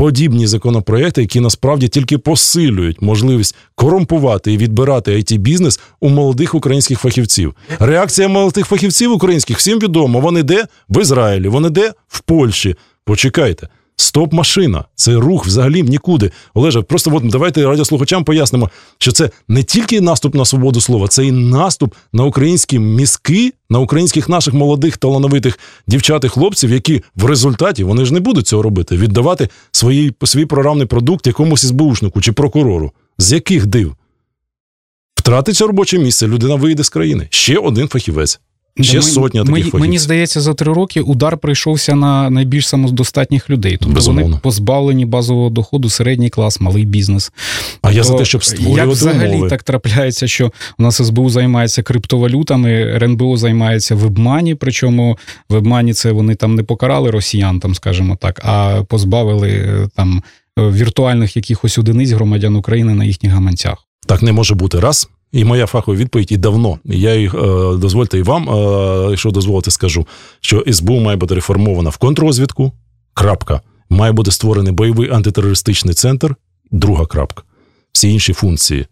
подібні 0.00 0.46
законопроекти, 0.46 1.20
які 1.20 1.40
насправді 1.40 1.88
тільки 1.88 2.18
посилюють 2.18 3.02
можливість 3.02 3.56
корумпувати 3.74 4.52
і 4.52 4.56
відбирати 4.56 5.12
it 5.12 5.38
бізнес 5.38 5.80
у 6.00 6.08
молодих 6.08 6.54
українських 6.54 6.98
фахівців. 6.98 7.54
Реакція 7.78 8.28
молодих 8.28 8.66
фахівців 8.66 9.12
українських 9.12 9.58
всім 9.58 9.78
відомо. 9.78 10.20
Вони 10.20 10.42
де 10.42 10.66
в 10.88 11.00
Ізраїлі, 11.00 11.48
вони 11.48 11.70
де 11.70 11.92
в 12.08 12.20
Польщі. 12.20 12.76
Почекайте. 13.04 13.68
Стоп-машина, 14.00 14.84
це 14.94 15.14
рух 15.14 15.46
взагалі 15.46 15.82
нікуди. 15.82 16.30
Олеже, 16.54 16.82
просто 16.82 17.16
от 17.16 17.28
давайте 17.28 17.66
радіослухачам 17.66 18.24
пояснимо, 18.24 18.70
що 18.98 19.12
це 19.12 19.30
не 19.48 19.62
тільки 19.62 20.00
наступ 20.00 20.34
на 20.34 20.44
свободу 20.44 20.80
слова, 20.80 21.08
це 21.08 21.26
і 21.26 21.32
наступ 21.32 21.94
на 22.12 22.24
українські 22.24 22.78
мізки, 22.78 23.52
на 23.70 23.78
українських 23.78 24.28
наших 24.28 24.54
молодих 24.54 24.96
талановитих 24.96 25.58
дівчат 25.86 26.24
і 26.24 26.28
хлопців, 26.28 26.70
які 26.70 27.02
в 27.16 27.24
результаті 27.24 27.84
вони 27.84 28.04
ж 28.04 28.14
не 28.14 28.20
будуть 28.20 28.46
цього 28.46 28.62
робити, 28.62 28.96
віддавати 28.96 29.48
свій, 29.72 30.12
свій 30.24 30.46
програмний 30.46 30.86
продукт 30.86 31.26
якомусь 31.26 31.66
СБУшнику 31.66 32.20
чи 32.20 32.32
прокурору. 32.32 32.92
З 33.18 33.32
яких 33.32 33.66
див? 33.66 33.96
Втратиться 35.14 35.66
робоче 35.66 35.98
місце, 35.98 36.26
людина 36.26 36.54
вийде 36.54 36.84
з 36.84 36.88
країни. 36.88 37.26
Ще 37.30 37.58
один 37.58 37.88
фахівець. 37.88 38.40
Ще 38.80 38.96
ми, 38.96 39.02
сотня 39.02 39.40
таких 39.40 39.56
фахівців. 39.56 39.80
Мені 39.80 39.98
здається, 39.98 40.40
за 40.40 40.54
три 40.54 40.72
роки 40.72 41.00
удар 41.00 41.38
прийшовся 41.38 41.94
на 41.94 42.30
найбільш 42.30 42.68
самодостатніх 42.68 43.50
людей. 43.50 43.76
Тобто 43.80 43.94
Безумовно. 43.94 44.26
вони 44.26 44.40
позбавлені 44.42 45.06
базового 45.06 45.50
доходу, 45.50 45.90
середній 45.90 46.30
клас, 46.30 46.60
малий 46.60 46.84
бізнес. 46.84 47.32
А 47.36 47.78
тобто, 47.80 47.96
я 47.96 48.04
за 48.04 48.14
те, 48.14 48.24
щоб 48.24 48.44
створювати 48.44 48.80
Як 48.80 48.88
взагалі 48.88 49.30
умови. 49.32 49.48
так 49.48 49.62
трапляється, 49.62 50.28
що 50.28 50.52
у 50.78 50.82
нас 50.82 50.96
СБУ 51.06 51.30
займається 51.30 51.82
криптовалютами, 51.82 52.82
РНБО 52.96 53.36
займається 53.36 53.94
вебмані, 53.94 54.54
причому 54.54 55.18
вебмані 55.48 55.92
це 55.94 56.12
вони 56.12 56.34
там 56.34 56.54
не 56.54 56.62
покарали 56.62 57.10
росіян, 57.10 57.60
там, 57.60 57.74
скажімо 57.74 58.18
так, 58.20 58.40
а 58.44 58.82
позбавили 58.88 59.48
е, 59.48 59.88
там 59.96 60.22
віртуальних 60.58 61.36
якихось 61.36 61.78
одиниць 61.78 62.10
громадян 62.10 62.56
України 62.56 62.94
на 62.94 63.04
їхніх 63.04 63.32
гаманцях. 63.32 63.78
Так 64.06 64.22
не 64.22 64.32
може 64.32 64.54
бути 64.54 64.80
раз. 64.80 65.08
І 65.32 65.44
моя 65.44 65.66
фахова 65.66 65.98
відповідь 65.98 66.32
і 66.32 66.36
давно. 66.36 66.78
Я 66.84 67.14
їх 67.14 67.34
е, 67.34 67.38
дозвольте 67.76 68.18
і 68.18 68.22
вам, 68.22 68.50
е, 68.50 69.10
якщо 69.10 69.30
дозволите, 69.30 69.70
скажу, 69.70 70.06
що 70.40 70.64
СБУ 70.72 71.00
має 71.00 71.16
бути 71.16 71.34
реформована 71.34 71.90
в 71.90 71.96
контррозвідку. 71.96 72.72
Крапка. 73.14 73.60
Має 73.90 74.12
бути 74.12 74.30
створений 74.30 74.72
бойовий 74.72 75.10
антитерористичний 75.10 75.94
центр. 75.94 76.36
Друга 76.70 77.06
крапка. 77.06 77.42
Всі 77.92 78.12
інші 78.12 78.32
функції. 78.32 78.86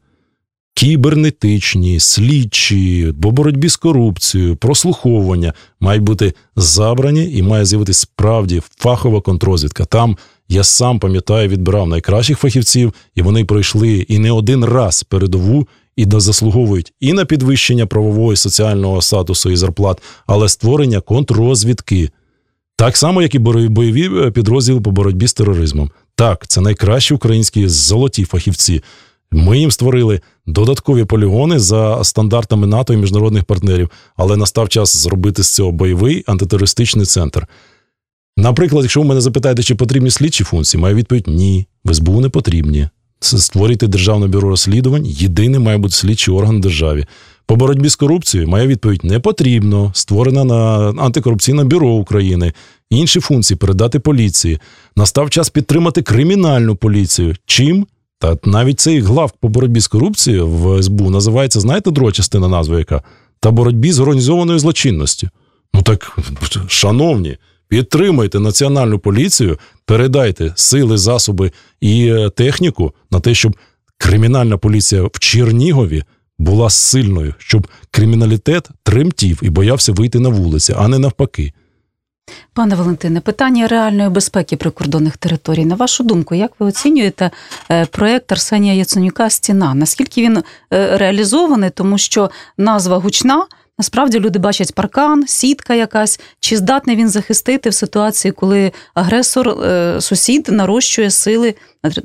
Кібернетичні, 0.74 2.01
слідчі, 2.01 3.14
по 3.22 3.31
боротьбі 3.31 3.68
з 3.68 3.77
корупцією, 3.77 4.57
прослуховування 4.57 5.53
мають 5.81 6.03
бути 6.03 6.35
забрані 6.57 7.33
і 7.33 7.42
має 7.42 7.64
з'явитися 7.64 8.01
справді 8.01 8.62
фахова 8.77 9.20
контрозвідка. 9.20 9.85
Там 9.85 10.16
я 10.48 10.64
сам 10.64 10.98
пам'ятаю, 10.98 11.48
відбирав 11.48 11.88
найкращих 11.88 12.38
фахівців, 12.38 12.94
і 13.14 13.22
вони 13.22 13.44
пройшли 13.44 13.88
і 13.88 14.18
не 14.18 14.33
один 14.33 14.64
раз 14.64 15.03
передову 15.03 15.68
і 15.98 16.06
заслуговують 16.11 16.92
і 17.00 17.12
на 17.12 17.24
підвищення 17.24 17.87
правового 17.87 18.32
і 18.32 18.37
соціального 18.37 19.02
статусу 19.02 19.50
і 19.50 19.56
зарплат, 19.56 20.02
але 20.26 20.48
створення 20.48 21.00
контррозвідки. 21.00 22.11
Так 22.76 22.96
само, 22.96 23.22
як 23.22 23.34
і 23.34 23.38
бойові 23.38 24.11
е, 24.26 24.30
підрозділи 24.30 24.80
по 24.80 24.90
боротьбі 24.90 25.26
з 25.26 25.34
тероризмом. 25.34 25.90
Так, 26.14 26.46
це 26.46 26.61
найкращі 26.61 27.14
українські 27.14 27.68
золоті 27.68 28.24
фахівці. 28.24 28.82
Ми 29.30 29.58
їм 29.58 29.70
створили 29.70 30.20
додаткові 30.46 31.04
полігони 31.04 31.58
за 31.58 32.04
стандартами 32.04 32.66
НАТО 32.66 32.94
і 32.94 32.96
міжнародних 32.96 33.44
партнерів, 33.44 33.90
але 34.16 34.37
настав 34.37 34.68
час 34.68 34.96
зробити 34.96 35.42
з 35.42 35.54
цього 35.54 35.72
бойовий 35.72 36.24
антитерористичний 36.26 37.06
центр. 37.06 37.46
Наприклад, 38.37 38.84
якщо 38.84 39.00
ви 39.00 39.06
мене 39.06 39.20
запитаєте, 39.20 39.62
чи 39.62 39.74
потрібні 39.74 40.11
слідчі 40.11 40.44
функції, 40.44 40.80
моя 40.80 40.94
відповідь 40.94 41.26
ні. 41.26 41.66
В 41.84 41.94
СБУ 41.94 42.20
не 42.20 42.28
потрібні 42.28 42.88
створити 43.20 43.87
державне 43.87 44.26
бюро 44.26 44.48
розслідувань. 44.48 45.07
Єдиний 45.07 45.61
має 45.61 45.78
бути 45.78 45.94
слідчий 45.94 46.35
орган 46.35 46.61
державі. 46.61 47.07
По 47.46 47.57
боротьбі 47.57 47.88
з 47.88 47.96
корупцією 47.96 48.48
моя 48.48 48.66
відповідь 48.66 49.04
не 49.04 49.20
потрібно. 49.20 49.90
Створена 49.94 50.44
на 50.44 50.92
антикорупційне 51.02 51.64
бюро 51.64 51.88
України. 51.88 52.52
Інші 52.90 53.20
функції 53.20 53.59
передати 53.59 53.98
поліції. 53.98 54.59
Настав 54.96 55.31
час 55.31 55.50
підтримати 55.50 56.02
кримінальну 56.02 56.76
поліцію. 56.76 57.35
Чим? 57.46 57.87
Та 58.18 58.37
навіть 58.44 58.81
цей 58.81 59.00
глав 59.00 59.33
по 59.40 59.48
боротьбі 59.48 59.81
з 59.81 59.87
корупцією 59.87 60.48
в 60.48 60.83
СБУ 60.83 61.11
називається, 61.11 61.61
знаєте, 61.61 61.90
друга 61.90 62.12
частина 62.12 62.48
назви 62.48 62.78
яка? 62.78 63.02
Та 63.40 63.50
боротьбі 63.50 63.92
з 63.92 64.00
організованою 64.00 64.59
злочинністю. 64.59 65.28
Ну 65.74 65.83
так, 65.83 66.18
шановні, 66.68 67.37
Підтримайте 67.68 68.40
національну 68.40 68.98
поліцію, 68.98 69.59
передайте 69.85 70.52
сили, 70.54 70.98
засоби 70.98 71.52
і 71.81 72.09
е, 72.09 72.31
техніку 72.31 72.92
на 73.11 73.20
те, 73.20 73.35
щоб 73.35 73.57
кримінальна 73.98 74.57
поліція 74.57 75.02
в 75.02 75.18
Чернігові 75.18 76.04
була 76.38 76.70
сильною, 76.70 77.35
щоб 77.38 77.68
криміналітет 77.90 78.68
тремтів 78.83 79.40
і 79.42 79.50
боявся 79.50 79.92
вийти 79.92 80.18
на 80.18 80.28
вулиці, 80.28 80.74
а 80.78 80.88
не 80.88 80.98
навпаки. 80.98 81.52
Пане 82.52 82.74
Валентине, 82.74 83.20
питання 83.20 83.68
реальної 83.68 84.09
безпеки 84.09 84.57
прикордонних 84.57 85.16
територій. 85.16 85.64
На 85.64 85.74
вашу 85.74 86.04
думку, 86.04 86.35
як 86.35 86.52
ви 86.59 86.66
оцінюєте 86.66 87.31
е, 87.70 87.87
проєкт 87.87 88.33
Арсенія 88.33 88.74
Яценюка 88.74 89.31
Стіна? 89.31 89.74
Наскільки 89.74 90.22
він 90.22 90.37
е, 90.37 90.42
реалізований, 90.96 91.70
тому 91.70 91.98
що 91.98 92.31
назва 92.59 92.98
гучна, 92.98 93.46
Насправді 93.79 94.21
люди 94.21 94.38
бачать 94.38 94.75
паркан, 94.75 95.27
сітка 95.27 95.75
якась, 95.75 96.21
чи 96.41 96.57
здатний 96.57 96.97
він 96.97 97.09
захистити 97.09 97.71
в 97.71 97.75
ситуації, 97.75 98.33
коли 98.33 98.73
агресор, 98.95 99.49
е, 99.49 100.01
сусід 100.01 100.49
нарощує 100.49 101.11
сили 101.11 101.55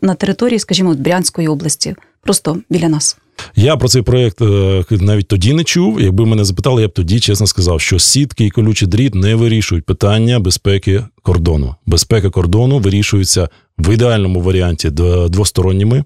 на 0.01 0.15
території, 0.15 0.59
скажімо, 0.59 0.93
Брянської 0.93 1.47
області, 1.47 1.95
просто 2.21 2.57
біля 2.69 2.89
нас. 2.89 3.17
Я 3.55 3.77
про 3.77 3.87
цей 3.87 4.01
проєкт 4.01 4.41
е, 4.41 4.83
навіть 4.89 5.27
тоді 5.27 5.53
не 5.53 5.63
чув. 5.63 6.01
Якби 6.01 6.25
мене 6.25 6.43
запитали, 6.43 6.81
я 6.81 6.87
б 6.87 6.91
тоді 6.91 7.19
чесно 7.19 7.47
сказав, 7.47 7.81
що 7.81 7.99
сітки 7.99 8.45
і 8.45 8.49
колючий 8.49 8.87
дріт 8.87 9.15
не 9.15 9.35
вирішують 9.35 9.85
питання 9.85 10.39
безпеки 10.39 11.03
кордону. 11.21 11.75
Безпека 11.85 12.29
кордону 12.29 12.79
вирішується 12.79 13.49
в 13.77 13.93
ідеальному 13.93 14.41
варіанті 14.41 14.89
двосторонніми 15.29 15.97
е, 15.97 16.03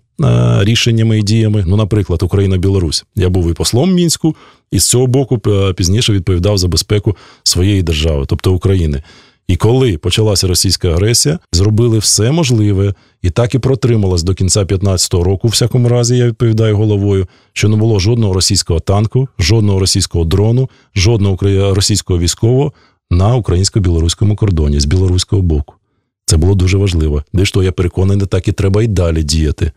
рішеннями 0.62 1.20
і 1.20 1.24
діями. 1.24 1.64
Ну, 1.68 1.76
наприклад, 1.76 2.24
Україна-Білорусь. 2.24 3.06
Я 3.16 3.30
був 3.30 3.52
і 3.52 3.54
послом 3.54 3.94
мінську, 3.94 4.36
і 4.72 4.80
з 4.80 4.90
цього 4.90 5.08
боку 5.08 5.42
е, 5.48 5.74
пізніше 5.74 6.14
відповідав 6.14 6.58
за 6.58 6.68
безпеку 6.68 7.16
своєї 7.44 7.84
держави, 7.84 8.26
тобто 8.28 8.54
України. 8.54 9.04
І 9.48 9.56
коли 9.56 9.98
почалася 9.98 10.48
російська 10.48 10.88
агресія, 10.90 11.40
зробили 11.52 12.00
все 12.00 12.32
можливе 12.32 12.94
і 13.22 13.30
так 13.30 13.56
і 13.56 13.60
протрималось 13.60 14.24
до 14.24 14.34
кінця 14.34 14.64
15-го 14.64 15.24
року. 15.24 15.48
В 15.48 15.52
всякому 15.52 15.90
разі, 15.90 16.18
я 16.18 16.26
відповідаю 16.26 16.78
головою, 16.78 17.28
що 17.54 17.70
не 17.70 17.76
було 17.76 18.00
жодного 18.00 18.34
російського 18.34 18.80
танку, 18.80 19.28
жодного 19.40 19.80
російського 19.80 20.26
дрону, 20.26 20.70
жодного 20.96 21.38
російського 21.76 22.20
військового 22.20 22.74
на 23.12 23.36
українсько-білоруському 23.36 24.36
кордоні 24.36 24.80
з 24.80 24.86
білоруського 24.86 25.42
боку. 25.42 25.76
Це 26.26 26.38
було 26.38 26.56
дуже 26.56 26.78
важливо. 26.78 27.24
Де 27.34 27.44
то 27.44 27.64
я 27.64 27.72
переконаний, 27.72 28.28
так 28.28 28.48
і 28.48 28.52
треба 28.52 28.84
й 28.84 28.88
далі 28.88 29.24
діяти 29.24 29.72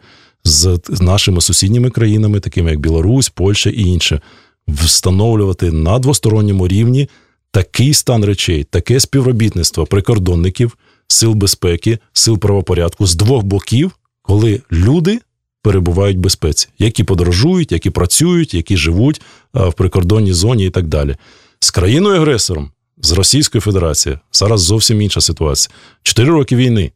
з 0.44 1.00
нашими 1.00 1.40
сусідніми 1.40 1.90
країнами, 1.90 2.40
такими 2.40 2.70
як 2.70 2.80
Білорусь, 2.80 3.28
Польща 3.28 3.70
і 3.70 3.82
інше, 3.82 4.20
встановлювати 4.68 5.72
на 5.72 5.98
двосторонньому 5.98 6.68
рівні 6.68 7.08
такий 7.50 7.94
стан 7.94 8.24
речей, 8.24 8.64
таке 8.64 9.00
співробітництво 9.00 9.86
прикордонників, 9.86 10.78
сил 11.08 11.32
безпеки, 11.34 11.98
сил 12.12 12.38
правопорядку 12.38 13.06
з 13.06 13.14
двох 13.14 13.42
боків, 13.42 13.90
коли 14.22 14.62
люди 14.72 15.20
перебувають 15.62 16.16
в 16.16 16.20
безпеці, 16.20 16.68
які 16.78 17.04
подорожують, 17.04 17.72
які 17.72 17.90
працюють, 17.90 18.54
які 18.54 18.76
живуть 18.76 19.20
в 19.54 19.72
прикордонній 19.72 20.32
зоні 20.32 20.66
і 20.66 20.70
так 20.70 20.86
далі. 20.86 21.16
З 21.60 21.70
країною 21.70 22.16
агресором, 22.16 22.70
з 23.02 23.12
Російською 23.12 23.62
Федерацією, 23.62 24.20
зараз 24.32 24.60
зовсім 24.60 25.02
інша 25.02 25.20
ситуація. 25.20 25.74
Чотири 26.02 26.30
роки 26.30 26.56
війни 26.56 26.92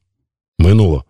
минуло. 0.58 1.04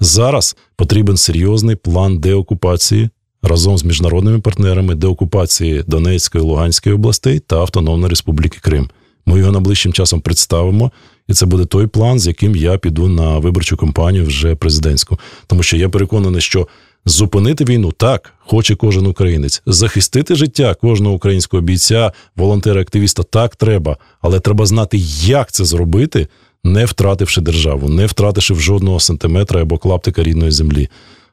Зараз 0.00 0.56
потрібен 0.76 1.16
серйозний 1.16 1.76
план 1.76 2.18
деокупації 2.18 3.10
разом 3.42 3.78
з 3.78 3.84
міжнародними 3.84 4.38
партнерами 4.38 4.94
деокупації 4.94 5.84
Донецької, 5.86 6.44
Луганської 6.44 6.94
областей 6.94 7.38
та 7.38 7.56
Автономної 7.56 8.10
Республіки 8.10 8.58
Крим. 8.60 8.90
Ми 9.26 9.38
його 9.38 9.52
найближчим 9.52 9.92
часом 9.92 10.20
представимо, 10.20 10.92
і 11.28 11.34
це 11.34 11.46
буде 11.46 11.64
той 11.64 11.86
план, 11.86 12.18
з 12.18 12.26
яким 12.26 12.56
я 12.56 12.78
піду 12.78 13.08
на 13.08 13.38
виборчу 13.38 13.76
кампанію 13.76 14.26
вже 14.26 14.54
президентську. 14.54 15.18
Тому 15.46 15.62
що 15.62 15.76
я 15.76 15.88
переконаний, 15.88 16.40
що 16.40 16.68
зупинити 17.06 17.64
війну 17.64 17.92
так 17.92 18.32
хоче 18.38 18.74
кожен 18.74 19.06
українець. 19.06 19.62
Захистити 19.66 20.34
життя 20.34 20.74
кожного 20.74 21.14
українського 21.14 21.60
бійця, 21.60 22.12
волонтера, 22.36 22.80
активіста 22.80 23.22
так 23.22 23.56
треба, 23.56 23.96
але 24.20 24.40
треба 24.40 24.66
знати, 24.66 24.98
як 25.20 25.52
це 25.52 25.64
зробити, 25.64 26.28
не 26.64 26.84
втративши 26.84 27.40
державу, 27.40 27.88
не 27.88 28.06
втративши 28.06 28.54
в 28.54 28.60
жодного 28.60 29.00
сантиметра 29.00 29.62
або 29.62 29.78
клаптика 29.78 30.22
рідної 30.22 30.50
землі. 30.50 30.88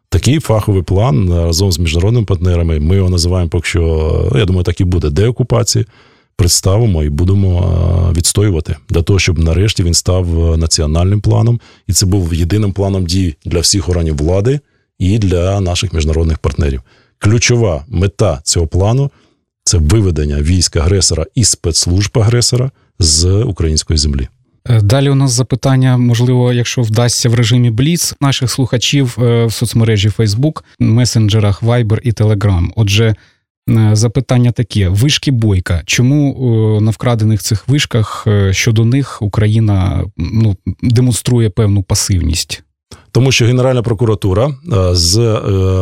Такий 0.10 0.39
фаховий 0.39 0.84
план 0.84 1.34
разом 1.34 1.72
з 1.72 1.80
міжнародними 1.80 2.26
партнерами. 2.26 2.80
Ми 2.80 2.95
його 2.95 3.10
називаємо 3.10 3.50
поки 3.50 3.67
що, 3.67 4.32
я 4.36 4.45
думаю, 4.45 4.63
так 4.63 4.82
і 4.82 4.84
буде 4.84 5.10
деокупації. 5.10 5.86
Представимо 6.36 7.04
і 7.04 7.10
будемо 7.10 8.13
відстоювати 8.17 8.76
для 8.89 9.02
того, 9.02 9.19
щоб 9.19 9.39
нарешті 9.39 9.84
він 9.84 9.93
став 9.93 10.58
національним 10.58 11.22
планом, 11.22 11.60
і 11.88 11.93
це 11.93 12.06
був 12.06 12.34
єдиним 12.34 12.74
планом 12.74 13.06
дій 13.06 13.36
для 13.45 13.60
всіх 13.60 13.89
органів 13.89 14.17
влади 14.17 14.60
і 15.00 15.19
для 15.19 15.62
наших 15.62 15.93
міжнародних 15.93 16.38
партнерів. 16.38 16.82
Ключова 17.17 17.86
мета 17.88 18.41
цього 18.43 18.67
плану 18.67 19.12
це 19.63 19.78
виведення 19.78 20.41
військ 20.41 20.76
агресора 20.76 21.26
і 21.36 21.43
спецслужб 21.43 22.19
агресора 22.19 22.72
з 23.00 23.26
української 23.43 23.98
землі. 23.98 24.28
Е, 24.69 24.82
далі 24.82 25.10
у 25.10 25.15
нас 25.15 25.32
запитання, 25.32 25.97
можливо, 25.97 26.53
якщо 26.53 26.82
вдасться 26.82 27.29
в 27.29 27.34
режимі 27.34 27.71
Бліц 27.71 28.15
наших 28.21 28.51
слухачів 28.51 29.17
е, 29.21 29.45
в 29.45 29.53
соцмережі 29.53 30.10
Facebook, 30.10 30.63
месенджерах 30.79 31.63
Viber 31.63 31.99
і 32.03 32.12
Telegram. 32.12 32.69
Отже, 32.75 33.15
е, 33.69 33.89
запитання 33.93 34.51
таке: 34.51 34.89
вишки 34.89 35.32
бойка. 35.32 35.82
Чому 35.86 36.79
на 36.82 36.91
вкрадених 36.91 37.41
цих 37.41 37.67
вишках 37.67 38.27
щодо 38.51 38.86
них 38.86 39.21
Україна 39.21 40.05
ну, 40.17 40.58
демонструє 40.82 41.49
певну 41.49 41.84
пасивність? 41.84 42.63
Тому 43.12 43.32
що 43.32 43.45
Генеральна 43.45 43.82
прокуратура 43.82 44.47
е, 44.47 44.95
з 44.95 45.17
е, 45.17 45.39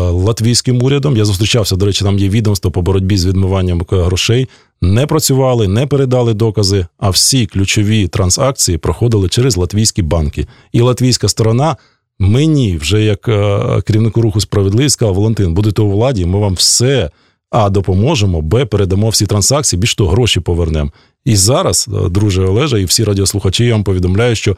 латвійським 0.09 0.83
урядом 0.83 1.17
я 1.17 1.25
зустрічався. 1.25 1.75
До 1.75 1.85
речі, 1.85 2.05
там 2.05 2.19
є 2.19 2.29
відомство 2.29 2.71
по 2.71 2.81
боротьбі 2.81 3.17
з 3.17 3.25
відмиванням 3.25 3.81
грошей. 3.89 4.49
Не 4.81 5.07
працювали, 5.07 5.67
не 5.67 5.87
передали 5.87 6.33
докази. 6.33 6.85
А 6.97 7.09
всі 7.09 7.45
ключові 7.45 8.07
транзакції 8.07 8.77
проходили 8.77 9.29
через 9.29 9.57
латвійські 9.57 10.01
банки. 10.01 10.47
І 10.71 10.81
латвійська 10.81 11.27
сторона 11.27 11.75
мені, 12.19 12.77
вже 12.77 13.03
як 13.03 13.27
е, 13.27 13.81
керівнику 13.81 14.21
руху 14.21 14.41
справедливість, 14.41 14.93
сказав, 14.93 15.15
Валентин, 15.15 15.53
будете 15.53 15.81
у 15.81 15.89
владі, 15.89 16.25
ми 16.25 16.39
вам 16.39 16.53
все 16.53 17.09
а 17.49 17.69
допоможемо, 17.69 18.41
б 18.41 18.65
передамо 18.65 19.09
всі 19.09 19.25
транзакції, 19.25 19.79
більш 19.79 19.95
того, 19.95 20.11
гроші 20.11 20.39
повернемо. 20.39 20.91
І 21.25 21.35
зараз, 21.35 21.89
друже 22.09 22.43
Олежа, 22.43 22.77
і 22.77 22.85
всі 22.85 23.03
радіослухачі 23.03 23.65
я 23.65 23.71
вам 23.71 23.83
повідомляю, 23.83 24.35
що 24.35 24.57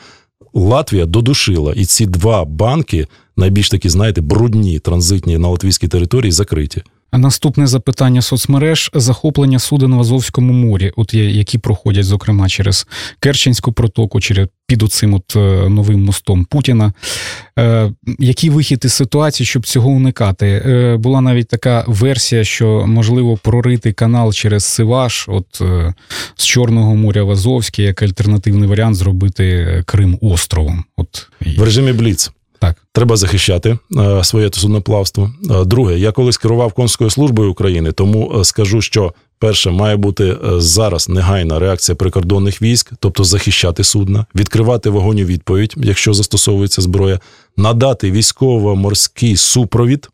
Латвія 0.54 1.06
додушила, 1.06 1.73
і 1.73 1.86
ці 1.86 2.06
два 2.06 2.45
банки, 2.45 3.08
найбільш 3.38 3.69
такі, 3.69 3.89
знаєте, 3.89 4.21
брудні 4.21 4.80
транзитні 4.80 5.38
на 5.38 5.47
латвійській 5.47 5.88
території, 5.88 6.32
закриті. 6.32 6.84
Наступне 7.13 7.67
запитання 7.67 8.22
соцмереж 8.22 8.91
захоплення 8.93 9.60
суден 9.60 9.95
в 9.95 10.00
Азовському 10.00 10.54
морі, 10.54 10.91
от 10.95 11.13
які 11.13 11.58
проходять, 11.58 12.06
зокрема, 12.06 12.50
через 12.50 12.88
Керченську 13.19 13.72
протоку, 13.72 14.22
через 14.22 14.48
під 14.67 14.84
оцим 14.84 15.13
от 15.13 15.36
е, 15.36 15.69
новим 15.69 16.04
мостом 16.04 16.45
Путіна. 16.45 16.93
Е, 17.60 17.91
Який 18.19 18.50
вихід 18.50 18.82
із 18.86 18.93
ситуації, 18.93 19.48
щоб 19.48 19.65
цього 19.65 19.89
уникати? 19.89 20.48
Е, 20.65 20.98
Була 20.98 21.22
навіть 21.22 21.48
така 21.48 21.84
версія, 21.88 22.43
що 22.43 22.86
можливо 22.88 23.38
прорити 23.38 23.93
канал 23.93 24.34
через 24.34 24.63
Сиваш, 24.63 25.26
от 25.30 25.62
е, 25.62 25.93
з 26.36 26.45
Чорного 26.45 26.95
моря 26.95 27.24
в 27.24 27.32
Азовське, 27.32 27.84
як 27.84 28.02
альтернативний 28.02 28.69
варіант 28.69 28.95
зробити 28.95 29.84
Крим 29.86 30.17
островом. 30.22 30.84
От 30.98 31.28
в 31.58 31.63
режимі 31.63 31.93
Бліц. 31.93 32.32
Так, 32.60 32.76
треба 32.91 33.17
захищати 33.17 33.78
е, 33.98 34.24
своє 34.24 34.50
судноплавство. 34.54 35.32
Е, 35.52 35.65
друге, 35.65 36.00
я 36.00 36.12
колись 36.12 36.38
керував 36.38 36.74
консульською 36.74 37.10
службою 37.10 37.52
України, 37.52 37.91
тому 37.91 38.34
е, 38.39 38.43
скажу, 38.43 38.82
що 38.82 39.13
перше 39.39 39.72
має 39.72 39.95
бути 39.95 40.38
зараз 40.58 41.10
негайна 41.10 41.60
реакція 41.60 41.95
прикордонних 41.95 42.62
військ, 42.62 42.91
тобто 43.00 43.24
захищати 43.24 43.84
судна, 43.84 44.26
відкривати 44.36 44.89
вогонь 44.89 45.19
у 45.19 45.26
відповідь, 45.26 45.74
якщо 45.78 46.13
застосовується 46.13 46.82
зброя, 46.82 47.19
надати 47.58 48.12
військово-морський 48.12 49.36
супровід 49.36 50.10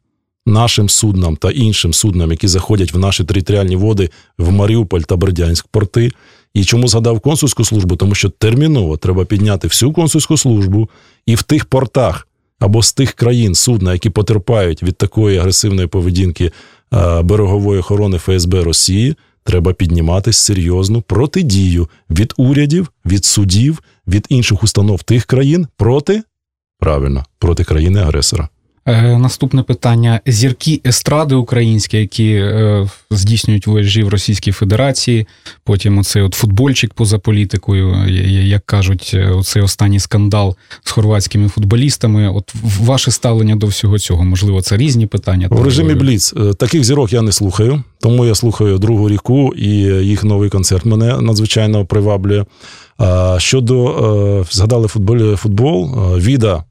нашим 0.46 0.90
суднам 0.90 1.36
та 1.36 1.52
іншим 1.52 1.94
суднам, 1.94 2.32
які 2.32 2.48
заходять 2.48 2.94
в 2.94 2.98
наші 2.98 3.24
територіальні 3.24 3.76
води 3.76 4.10
в 4.38 4.52
Маріуполь 4.52 5.02
та 5.02 5.16
Бердянськ 5.16 5.68
порти. 5.68 6.12
І 6.54 6.64
чому 6.64 6.88
згадав 6.88 7.20
консульську 7.20 7.66
службу? 7.66 7.96
Тому 7.96 8.16
що 8.16 8.30
терміново 8.30 8.98
треба 8.98 9.26
підняти 9.26 9.68
всю 9.68 9.94
консульську 9.94 10.38
службу 10.38 10.90
і 11.26 11.36
в 11.36 11.44
тих 11.44 11.66
портах 11.66 12.28
або 12.60 12.84
з 12.84 12.94
тих 12.94 13.14
країн 13.14 13.56
судна, 13.56 13.94
які 13.94 14.10
потерпають 14.10 14.84
від 14.84 14.98
такої 14.98 15.38
агресивної 15.38 15.88
поведінки 15.88 16.52
берегової 17.24 17.80
охорони 17.80 18.18
ФСБ 18.18 18.64
Росії, 18.64 19.16
треба 19.44 19.74
піднімати 19.74 20.34
серйозну 20.34 21.02
протидію 21.02 21.90
від 22.10 22.34
урядів, 22.38 22.92
від 23.06 23.26
судів, 23.26 23.80
від 24.08 24.26
інших 24.30 24.64
установ 24.64 25.04
тих 25.04 25.26
країн 25.26 25.68
проти 25.78 26.24
правильно 26.80 27.26
проти 27.40 27.64
країни 27.64 28.00
агресора. 28.00 28.44
Е, 28.44 28.55
наступне 28.94 29.64
питання: 29.64 30.20
зірки 30.26 30.82
естради 30.86 31.36
українські, 31.36 31.98
які 31.98 32.32
е, 32.34 32.88
здійснюють 33.12 33.68
вожі 33.68 34.04
в 34.04 34.10
Російській 34.10 34.52
Федерації. 34.52 35.28
Потім 35.64 35.98
оцей 35.98 36.22
от 36.22 36.34
футбольчик 36.34 36.94
поза 36.94 37.20
політикою, 37.20 38.08
як 38.46 38.66
кажуть, 38.66 39.12
е, 39.14 39.30
оцей 39.30 39.62
останній 39.62 40.00
скандал 40.00 40.56
з 40.84 40.92
хорватськими 40.92 41.48
футболістами. 41.48 42.30
От 42.30 42.54
ваше 42.80 43.12
ставлення 43.12 43.56
до 43.56 43.68
всього 43.68 44.00
цього, 44.00 44.24
можливо, 44.24 44.62
це 44.62 44.78
різні 44.78 45.08
питання. 45.08 45.48
В 45.52 45.64
режимі 45.64 45.96
Бліц 45.96 46.34
таких 46.60 46.84
зірок 46.84 47.14
я 47.14 47.22
не 47.22 47.32
слухаю, 47.32 47.84
тому 48.00 48.26
я 48.26 48.36
слухаю 48.36 48.78
другу 48.78 49.10
ріку, 49.10 49.54
і 49.58 49.68
їх 50.06 50.24
новий 50.24 50.50
концерт 50.50 50.86
мене 50.86 51.22
надзвичайно 51.22 51.86
приваблює. 51.86 52.46
Щодо 53.38 54.46
згадали 54.52 54.88
футбол, 54.88 55.36
футбол 55.36 55.92
Віда. 56.18 56.64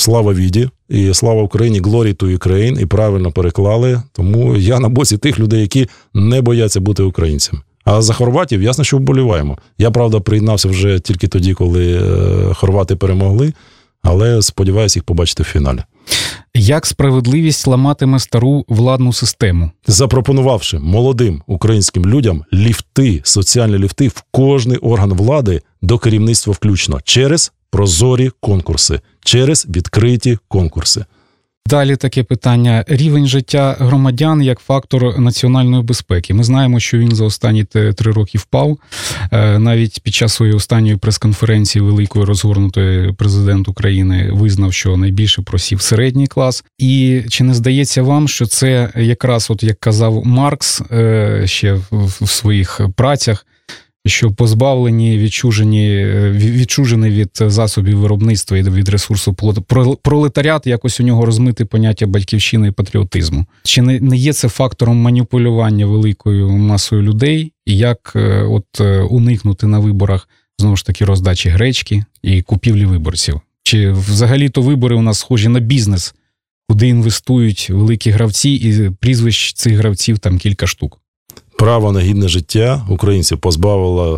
Слава 0.00 0.32
Віді 0.32 0.68
і 0.88 1.14
слава 1.14 1.42
Україні, 1.42 1.80
Glory 1.80 2.16
to 2.16 2.38
Ukraine, 2.38 2.80
і 2.80 2.86
правильно 2.86 3.32
переклали. 3.32 4.02
Тому 4.12 4.56
я 4.56 4.80
на 4.80 4.88
боці 4.88 5.18
тих 5.18 5.38
людей, 5.38 5.60
які 5.60 5.88
не 6.14 6.42
бояться 6.42 6.80
бути 6.80 7.02
українцями. 7.02 7.62
А 7.84 8.02
за 8.02 8.12
хорватів 8.12 8.62
ясно, 8.62 8.84
що 8.84 8.96
вболіваємо. 8.96 9.58
Я 9.78 9.90
правда 9.90 10.20
приєднався 10.20 10.68
вже 10.68 11.00
тільки 11.00 11.28
тоді, 11.28 11.54
коли 11.54 11.94
е, 11.94 12.54
хорвати 12.54 12.96
перемогли, 12.96 13.52
але 14.02 14.42
сподіваюся 14.42 14.98
їх 14.98 15.04
побачити 15.04 15.42
в 15.42 15.46
фіналі. 15.46 15.78
Як 16.54 16.86
справедливість 16.86 17.66
ламатиме 17.66 18.18
стару 18.18 18.64
владну 18.68 19.12
систему, 19.12 19.70
запропонувавши 19.86 20.78
молодим 20.78 21.42
українським 21.46 22.06
людям 22.06 22.44
ліфти, 22.52 23.20
соціальні 23.24 23.78
ліфти 23.78 24.08
в 24.08 24.22
кожний 24.30 24.78
орган 24.78 25.12
влади 25.12 25.60
до 25.82 25.98
керівництва 25.98 26.52
включно 26.52 27.00
через 27.04 27.52
прозорі 27.70 28.30
конкурси 28.40 29.00
через 29.24 29.66
відкриті 29.68 30.38
конкурси. 30.48 31.04
Далі 31.70 31.96
таке 31.96 32.22
питання: 32.22 32.84
рівень 32.88 33.26
життя 33.26 33.76
громадян 33.78 34.42
як 34.42 34.58
фактор 34.58 35.18
національної 35.18 35.82
безпеки. 35.82 36.34
Ми 36.34 36.44
знаємо, 36.44 36.80
що 36.80 36.98
він 36.98 37.14
за 37.14 37.24
останні 37.24 37.64
три 37.64 38.12
роки 38.12 38.38
впав. 38.38 38.78
Е, 39.32 39.58
навіть 39.58 40.00
під 40.02 40.14
час 40.14 40.32
своєї 40.32 40.56
останньої 40.56 40.96
прес-конференції 40.96 41.82
великої 41.82 42.24
розгорнутої 42.24 43.12
президент 43.12 43.68
України 43.68 44.30
визнав, 44.32 44.72
що 44.72 44.96
найбільше 44.96 45.42
просів 45.42 45.80
середній 45.80 46.26
клас. 46.26 46.64
І 46.78 47.22
чи 47.28 47.44
не 47.44 47.54
здається 47.54 48.02
вам, 48.02 48.28
що 48.28 48.46
це 48.46 48.92
якраз, 48.96 49.50
от 49.50 49.62
як 49.62 49.80
казав 49.80 50.26
Маркс 50.26 50.82
е, 50.90 51.42
ще 51.46 51.78
в 51.90 52.28
своїх 52.28 52.80
працях? 52.96 53.46
Що 54.06 54.30
позбавлені, 54.30 55.18
відчужені, 55.18 56.04
відчужені 56.32 57.10
від 57.10 57.30
засобів 57.32 57.98
виробництва 57.98 58.58
і 58.58 58.62
від 58.62 58.88
ресурсу 58.88 59.36
пролетаріат, 60.02 60.66
якось 60.66 61.00
у 61.00 61.02
нього 61.02 61.26
розмити 61.26 61.64
поняття 61.64 62.06
батьківщини 62.06 62.68
і 62.68 62.70
патріотизму. 62.70 63.46
Чи 63.62 63.82
не 63.82 64.00
не 64.00 64.16
є 64.16 64.32
це 64.32 64.48
фактором 64.48 64.96
маніпулювання 64.96 65.86
великою 65.86 66.50
масою 66.50 67.02
людей, 67.02 67.52
і 67.66 67.76
як 67.76 68.12
е, 68.16 68.42
от 68.42 68.66
е, 68.80 69.00
уникнути 69.00 69.66
на 69.66 69.78
виборах 69.78 70.28
знову 70.58 70.76
ж 70.76 70.86
таки 70.86 71.04
роздачі 71.04 71.48
гречки 71.48 72.04
і 72.22 72.42
купівлі 72.42 72.84
виборців? 72.84 73.40
Чи 73.62 73.90
взагалі 73.92 74.48
то 74.48 74.62
вибори 74.62 74.96
у 74.96 75.02
нас 75.02 75.18
схожі 75.18 75.48
на 75.48 75.60
бізнес? 75.60 76.14
куди 76.70 76.88
інвестують 76.88 77.70
великі 77.70 78.10
гравці, 78.10 78.50
і 78.50 78.90
прізвищ 78.90 79.52
цих 79.52 79.72
гравців 79.72 80.18
там 80.18 80.38
кілька 80.38 80.66
штук. 80.66 81.00
Право 81.60 81.92
на 81.92 82.00
гідне 82.00 82.28
життя 82.28 82.86
українців 82.88 83.38
позбавила 83.38 84.16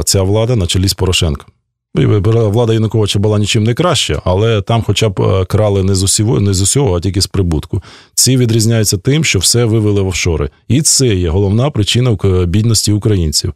е, 0.00 0.02
ця 0.02 0.22
влада 0.22 0.56
на 0.56 0.66
чолі 0.66 0.88
з 0.88 0.94
Порошенком. 0.94 1.46
Влада 1.94 2.72
Януковича 2.72 3.18
була 3.18 3.38
нічим 3.38 3.64
не 3.64 3.74
краща, 3.74 4.22
але 4.24 4.62
там, 4.62 4.82
хоча 4.82 5.08
б 5.08 5.20
е, 5.20 5.44
крали 5.44 5.82
не 5.82 5.94
з 5.94 6.02
усього, 6.02 6.40
не 6.40 6.54
з 6.54 6.60
усього, 6.60 6.96
а 6.96 7.00
тільки 7.00 7.20
з 7.20 7.26
прибутку. 7.26 7.82
Ці 8.14 8.36
відрізняються 8.36 8.98
тим, 8.98 9.24
що 9.24 9.38
все 9.38 9.64
вивели 9.64 10.02
в 10.02 10.06
офшори. 10.06 10.50
І 10.68 10.82
це 10.82 11.06
є 11.06 11.28
головна 11.28 11.70
причина 11.70 12.16
бідності 12.46 12.92
українців. 12.92 13.52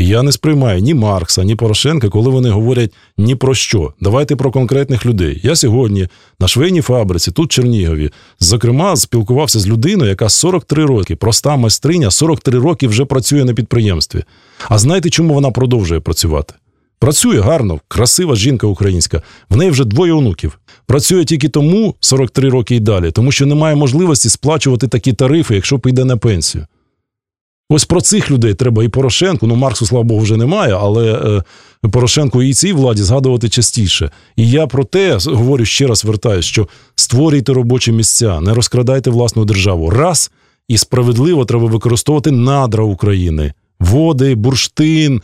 І 0.00 0.06
я 0.06 0.22
не 0.22 0.32
сприймаю 0.32 0.80
ні 0.80 0.94
Маркса, 0.94 1.44
ні 1.44 1.54
Порошенка, 1.54 2.08
коли 2.08 2.30
вони 2.30 2.50
говорять 2.50 2.92
ні 3.18 3.34
про 3.34 3.54
що. 3.54 3.92
Давайте 4.00 4.36
про 4.36 4.50
конкретних 4.50 5.06
людей. 5.06 5.40
Я 5.42 5.56
сьогодні 5.56 6.08
на 6.40 6.48
швейній 6.48 6.80
фабриці, 6.80 7.30
тут 7.30 7.50
в 7.50 7.54
Чернігові, 7.54 8.10
зокрема, 8.38 8.96
спілкувався 8.96 9.60
з 9.60 9.68
людиною, 9.68 10.10
яка 10.10 10.28
43 10.28 10.86
роки, 10.86 11.16
проста 11.16 11.56
майстриня, 11.56 12.10
43 12.10 12.58
роки 12.58 12.88
вже 12.88 13.04
працює 13.04 13.44
на 13.44 13.54
підприємстві. 13.54 14.24
А 14.68 14.78
знаєте, 14.78 15.10
чому 15.10 15.34
вона 15.34 15.50
продовжує 15.50 16.00
працювати? 16.00 16.54
Працює 16.98 17.40
гарно, 17.40 17.80
красива 17.88 18.36
жінка 18.36 18.66
українська. 18.66 19.22
В 19.50 19.56
неї 19.56 19.70
вже 19.70 19.84
двоє 19.84 20.12
онуків. 20.12 20.58
Працює 20.86 21.24
тільки 21.24 21.48
тому 21.48 21.94
43 22.00 22.48
роки 22.48 22.76
і 22.76 22.80
далі, 22.80 23.10
тому 23.10 23.32
що 23.32 23.46
немає 23.46 23.76
можливості 23.76 24.28
сплачувати 24.28 24.88
такі 24.88 25.12
тарифи, 25.12 25.54
якщо 25.54 25.78
піде 25.78 26.04
на 26.04 26.16
пенсію. 26.16 26.66
Ось 27.72 27.84
про 27.84 28.00
цих 28.00 28.30
людей 28.30 28.54
треба 28.54 28.84
і 28.84 28.88
Порошенку. 28.88 29.46
Ну, 29.46 29.54
Марксу, 29.56 29.86
слава 29.86 30.04
Богу, 30.04 30.20
вже 30.20 30.36
немає, 30.36 30.76
але 30.80 31.12
е, 31.84 31.88
Порошенку 31.88 32.42
і 32.42 32.54
цій 32.54 32.72
владі 32.72 33.02
згадувати 33.02 33.48
частіше. 33.48 34.10
І 34.36 34.50
я 34.50 34.66
про 34.66 34.84
те 34.84 35.18
говорю 35.24 35.64
ще 35.64 35.86
раз 35.86 36.04
вертаюсь, 36.04 36.44
що 36.44 36.68
створюйте 36.94 37.52
робочі 37.52 37.92
місця, 37.92 38.40
не 38.40 38.54
розкрадайте 38.54 39.10
власну 39.10 39.44
державу. 39.44 39.90
Раз 39.90 40.30
і 40.68 40.78
справедливо 40.78 41.44
треба 41.44 41.66
використовувати 41.66 42.30
надра 42.30 42.84
України. 42.84 43.52
Води, 43.80 44.34
бурштин, 44.34 45.22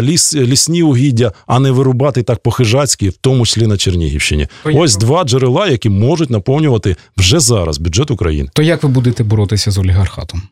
ліс, 0.00 0.34
лісні 0.34 0.82
угіддя, 0.82 1.32
а 1.46 1.58
не 1.58 1.70
вирубати 1.70 2.22
так 2.22 2.38
по-хижацьки, 2.38 3.08
в 3.08 3.16
тому 3.16 3.46
числі 3.46 3.66
на 3.66 3.76
Чернігівщині. 3.76 4.48
Поїхав. 4.62 4.84
Ось 4.84 4.96
два 4.96 5.24
джерела, 5.24 5.68
які 5.68 5.88
можуть 5.88 6.30
наповнювати 6.30 6.96
вже 7.16 7.40
зараз 7.40 7.78
бюджет 7.78 8.10
України. 8.10 8.50
То 8.52 8.62
як 8.62 8.82
ви 8.82 8.88
будете 8.88 9.24
боротися 9.24 9.70
з 9.70 9.78
олігархатом? 9.78 10.42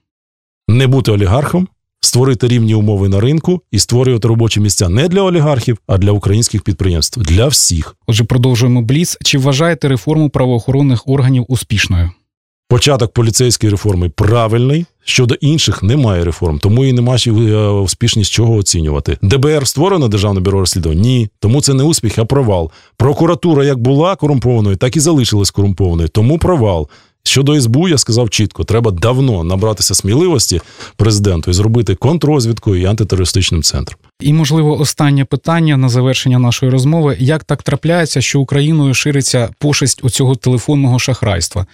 Не 0.69 0.87
бути 0.87 1.13
олігархом, 1.13 1.69
створити 2.01 2.49
рівні 2.49 2.75
умови 2.75 3.09
на 3.09 3.21
ринку 3.21 3.61
і 3.71 3.79
створювати 3.79 4.29
робочі 4.29 4.61
місця 4.61 4.89
не 4.89 5.09
для 5.09 5.23
олігархів, 5.23 5.79
а 5.87 5.99
для 5.99 6.13
українських 6.13 6.63
підприємств, 6.63 7.21
для 7.21 7.47
всіх. 7.47 7.97
Отже, 8.07 8.25
продовжуємо 8.25 8.83
бліц. 8.83 9.19
Чи 9.25 9.39
вважаєте 9.39 9.89
реформу 9.89 10.31
правоохоронних 10.31 11.09
органів 11.09 11.45
успішною? 11.49 12.11
Початок 12.69 13.13
поліцейської 13.13 13.71
реформи 13.71 14.09
правильний. 14.09 14.87
Щодо 15.05 15.35
інших 15.35 15.83
немає 15.83 16.25
реформ, 16.25 16.59
тому 16.59 16.85
і 16.85 16.93
нема 16.93 17.17
е, 17.27 17.31
успішність 17.69 18.33
чого 18.33 18.57
оцінювати. 18.57 19.19
ДБР 19.23 19.67
створено 19.67 20.09
державне 20.09 20.41
бюро 20.41 20.61
розслідувань? 20.61 21.01
Ні, 21.01 21.29
тому 21.41 21.61
це 21.61 21.75
не 21.75 21.83
успіх, 21.83 22.19
а 22.19 22.25
провал. 22.25 22.71
Прокуратура 22.97 23.65
як 23.65 23.79
була 23.79 24.17
корумпованою, 24.17 24.77
так 24.77 24.97
і 24.97 25.01
залишилась 25.01 25.51
корумпованою. 25.51 26.09
Тому 26.09 26.39
провал. 26.39 26.89
Щодо 27.27 27.61
СБУ, 27.61 27.89
я 27.89 27.99
сказав 27.99 28.31
чітко, 28.31 28.65
треба 28.65 28.91
давно 28.91 29.45
набратися 29.45 29.95
сміливості 29.95 30.61
президенту 30.97 31.51
і 31.51 31.55
зробити 31.55 31.95
контррозвідку 31.95 32.77
і 32.77 32.85
антитерористичним 32.85 33.63
центром. 33.63 33.99
І, 34.21 34.33
можливо, 34.33 34.81
останнє 34.81 35.25
питання 35.25 35.77
на 35.77 35.89
завершення 35.89 36.39
нашої 36.39 36.73
розмови: 36.73 37.17
як 37.21 37.45
так 37.45 37.63
трапляється, 37.63 38.21
що 38.21 38.41
Україною 38.41 38.95
шириться 38.95 39.49
пошесть 39.59 40.01
оцього 40.05 40.35
телефонного 40.35 40.99
шахрайства? 40.99 41.67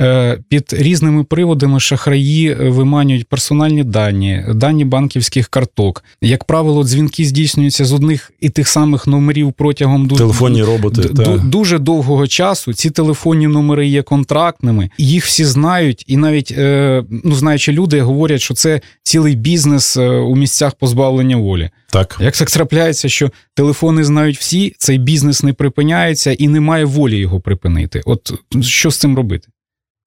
Е, 0.00 0.38
під 0.48 0.72
різними 0.72 1.24
приводами 1.24 1.80
шахраї 1.80 2.54
виманюють 2.54 3.28
персональні 3.28 3.84
дані, 3.84 4.44
дані 4.54 4.84
банківських 4.84 5.48
карток. 5.48 6.04
Як 6.22 6.44
правило, 6.44 6.84
дзвінки 6.84 7.24
здійснюються 7.24 7.84
з 7.84 7.92
одних 7.92 8.32
і 8.40 8.48
тих 8.48 8.68
самих 8.68 9.06
номерів 9.06 9.52
протягом 9.52 10.08
телефонні 10.08 10.62
роботи 10.62 11.02
д- 11.02 11.38
дуже 11.44 11.78
довгого 11.78 12.26
часу. 12.26 12.72
Ці 12.74 12.90
телефонні 12.90 13.46
номери 13.46 13.86
є 13.88 14.02
контрактними, 14.02 14.90
їх 14.98 15.24
всі 15.24 15.44
знають, 15.44 16.04
і 16.06 16.16
навіть 16.16 16.54
е, 16.58 17.04
ну 17.24 17.34
знаючи 17.34 17.72
люди 17.72 18.00
говорять, 18.00 18.40
що 18.40 18.54
це 18.54 18.80
цілий 19.02 19.34
бізнес 19.34 19.96
е, 19.96 20.08
у 20.08 20.36
місцях 20.36 20.74
позбавлення 20.74 21.36
волі. 21.36 21.70
Так. 21.92 22.16
Як 22.20 22.36
так 22.36 22.50
трапляється, 22.50 23.08
що 23.08 23.30
телефони 23.54 24.04
знають 24.04 24.38
всі, 24.38 24.74
цей 24.78 24.98
бізнес 24.98 25.42
не 25.42 25.52
припиняється 25.52 26.32
і 26.32 26.48
немає 26.48 26.84
волі 26.84 27.18
його 27.18 27.40
припинити. 27.40 28.02
От 28.04 28.32
що 28.62 28.90
з 28.90 28.96
цим 28.96 29.16
робити? 29.16 29.48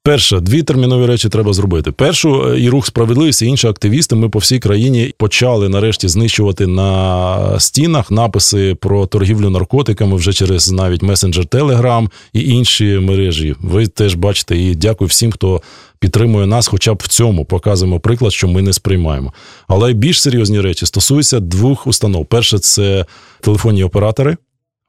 Перше, 0.03 0.39
дві 0.39 0.63
термінові 0.63 1.05
речі 1.05 1.29
треба 1.29 1.53
зробити. 1.53 1.91
Першу 1.91 2.51
е, 2.51 2.61
і 2.61 2.69
рух 2.69 2.85
справедливості, 2.85 3.45
і 3.45 3.49
інші 3.49 3.67
активісти. 3.67 4.15
Ми 4.15 4.29
по 4.29 4.39
всій 4.39 4.59
країні 4.59 5.13
почали 5.17 5.69
нарешті 5.69 6.07
знищувати 6.07 6.67
на 6.67 7.59
стінах 7.59 8.11
написи 8.11 8.75
про 8.75 9.05
торгівлю 9.05 9.49
наркотиками 9.49 10.15
вже 10.15 10.33
через 10.33 10.71
навіть 10.71 11.01
месенджер 11.01 11.45
Телеграм 11.45 12.09
і 12.33 12.49
інші 12.49 12.85
мережі. 12.85 13.55
Ви 13.59 13.87
теж 13.87 14.15
бачите, 14.15 14.57
і 14.57 14.75
дякую 14.75 15.07
всім, 15.07 15.31
хто 15.31 15.61
підтримує 16.01 16.47
нас, 16.47 16.67
хоча 16.67 16.93
б 16.93 17.01
в 17.03 17.07
цьому 17.07 17.45
показуємо 17.45 17.99
приклад, 17.99 18.33
що 18.33 18.47
ми 18.47 18.61
не 18.61 18.73
сприймаємо. 18.73 19.33
Але 19.67 19.93
більш 19.93 20.21
серйозні 20.21 20.61
речі 20.61 20.85
стосуються 20.85 21.39
двох 21.39 21.87
установ: 21.87 22.25
перше 22.25 22.59
це 22.59 23.05
телефонні 23.41 23.83
оператори. 23.83 24.37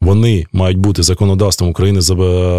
Вони 0.00 0.46
мають 0.52 0.78
бути 0.78 1.02
законодавством 1.02 1.70
України 1.70 2.00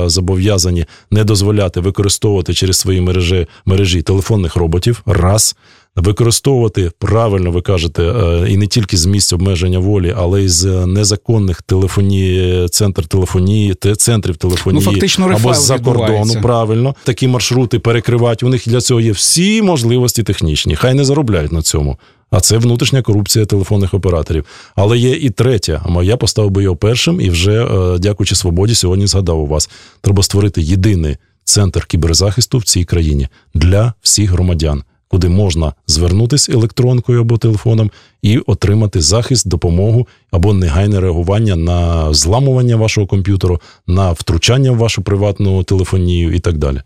зобов'язані 0.09 0.85
не 1.11 1.23
дозволяти 1.23 1.79
використовувати 1.79 2.53
через 2.53 2.77
свої 2.77 3.01
мережі 3.01 3.47
мережі 3.65 4.01
телефонних 4.01 4.55
роботів. 4.55 5.01
Раз 5.05 5.55
використовувати 5.95 6.91
правильно, 6.99 7.51
ви 7.51 7.61
кажете, 7.61 8.03
е, 8.03 8.45
і 8.49 8.57
не 8.57 8.67
тільки 8.67 8.97
з 8.97 9.05
місць 9.05 9.33
обмеження 9.33 9.79
волі, 9.79 10.13
але 10.17 10.43
й 10.43 10.49
з 10.49 10.85
незаконних 10.85 11.61
телефонії, 11.61 12.69
центр 12.69 13.05
телефонії, 13.05 13.75
центрів 13.97 14.37
телефонії 14.37 14.85
ну, 14.85 14.91
фактично, 14.91 15.25
або 15.25 15.53
з-за 15.53 15.79
кордону. 15.79 16.41
Правильно 16.41 16.95
такі 17.03 17.27
маршрути 17.27 17.79
перекривати. 17.79 18.45
У 18.45 18.49
них 18.49 18.69
для 18.69 18.81
цього 18.81 19.01
є 19.01 19.11
всі 19.11 19.61
можливості 19.61 20.23
технічні. 20.23 20.75
Хай 20.75 20.93
не 20.93 21.05
заробляють 21.05 21.51
на 21.51 21.61
цьому. 21.61 21.97
А 22.31 22.39
це 22.39 22.57
внутрішня 22.57 23.01
корупція 23.01 23.45
телефонних 23.45 23.93
операторів. 23.93 24.45
Але 24.75 24.97
є 24.97 25.11
і 25.11 25.29
третя. 25.29 25.85
А 25.97 26.03
я 26.03 26.17
поставив 26.17 26.51
би 26.51 26.63
його 26.63 26.75
першим 26.75 27.21
і 27.21 27.29
вже, 27.29 27.65
е, 27.65 27.97
дякуючи 27.99 28.35
свободі, 28.35 28.75
сьогодні 28.75 29.07
згадав 29.07 29.39
у 29.39 29.47
вас. 29.47 29.69
Треба 30.01 30.23
створити 30.23 30.61
єдиний 30.61 31.17
центр 31.43 31.85
кіберзахисту 31.85 32.57
в 32.57 32.63
цій 32.63 32.83
країні 32.83 33.27
для 33.53 33.93
всіх 34.01 34.31
громадян 34.31 34.83
куди 35.13 35.29
можна 35.29 35.73
звернутися 35.87 36.53
електронкою 36.53 37.21
або 37.21 37.37
телефоном 37.37 37.91
і 38.21 38.37
отримати 38.37 39.01
захист, 39.01 39.47
допомогу 39.47 40.07
або 40.31 40.53
негайне 40.53 40.99
реагування 40.99 41.55
на 41.55 42.13
зламування 42.13 42.75
вашого 42.75 43.07
комп'ютеру, 43.07 43.61
на 43.87 44.11
втручання 44.11 44.71
в 44.71 44.77
вашу 44.77 45.01
приватну 45.01 45.63
телефонію 45.63 46.33
і 46.33 46.39
так 46.39 46.57
далі. 46.57 46.81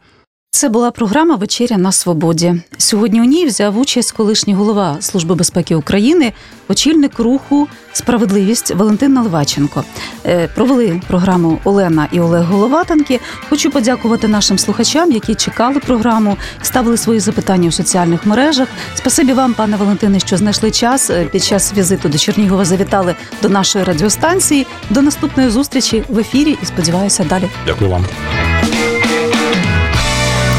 Це 0.57 0.69
була 0.69 0.91
програма 0.91 1.35
Вечеря 1.35 1.77
на 1.77 1.91
свободі. 1.91 2.55
Сьогодні 2.77 3.21
у 3.21 3.23
ній 3.23 3.45
взяв 3.45 3.77
участь 3.79 4.11
колишній 4.11 4.53
голова 4.53 4.97
Служби 4.99 5.35
безпеки 5.35 5.75
України, 5.75 6.33
очільник 6.67 7.19
руху 7.19 7.67
Справедливість 7.93 8.75
Валентин 8.75 9.13
Наливаченко. 9.13 9.83
Е, 10.25 10.47
провели 10.55 11.01
програму 11.07 11.59
Олена 11.63 12.07
і 12.11 12.19
Олег 12.19 12.43
Головатенки. 12.43 13.19
Хочу 13.49 13.71
подякувати 13.71 14.27
нашим 14.27 14.57
слухачам, 14.57 15.11
які 15.11 15.35
чекали 15.35 15.79
програму, 15.79 16.37
ставили 16.61 16.97
свої 16.97 17.19
запитання 17.19 17.69
у 17.69 17.71
соціальних 17.71 18.25
мережах. 18.25 18.67
Спасибі 18.95 19.33
вам, 19.33 19.53
пане 19.53 19.77
Валентине, 19.77 20.19
що 20.19 20.37
знайшли 20.37 20.71
час 20.71 21.09
е, 21.09 21.25
під 21.25 21.43
час 21.43 21.73
візиту 21.77 22.09
до 22.09 22.17
Чернігова. 22.17 22.65
Завітали 22.65 23.15
до 23.41 23.49
нашої 23.49 23.85
радіостанції. 23.85 24.67
До 24.89 25.01
наступної 25.01 25.49
зустрічі 25.49 26.03
в 26.09 26.19
ефірі 26.19 26.57
і 26.63 26.65
сподіваюся, 26.65 27.25
далі. 27.29 27.49
Дякую 27.65 27.89
вам. 27.89 28.05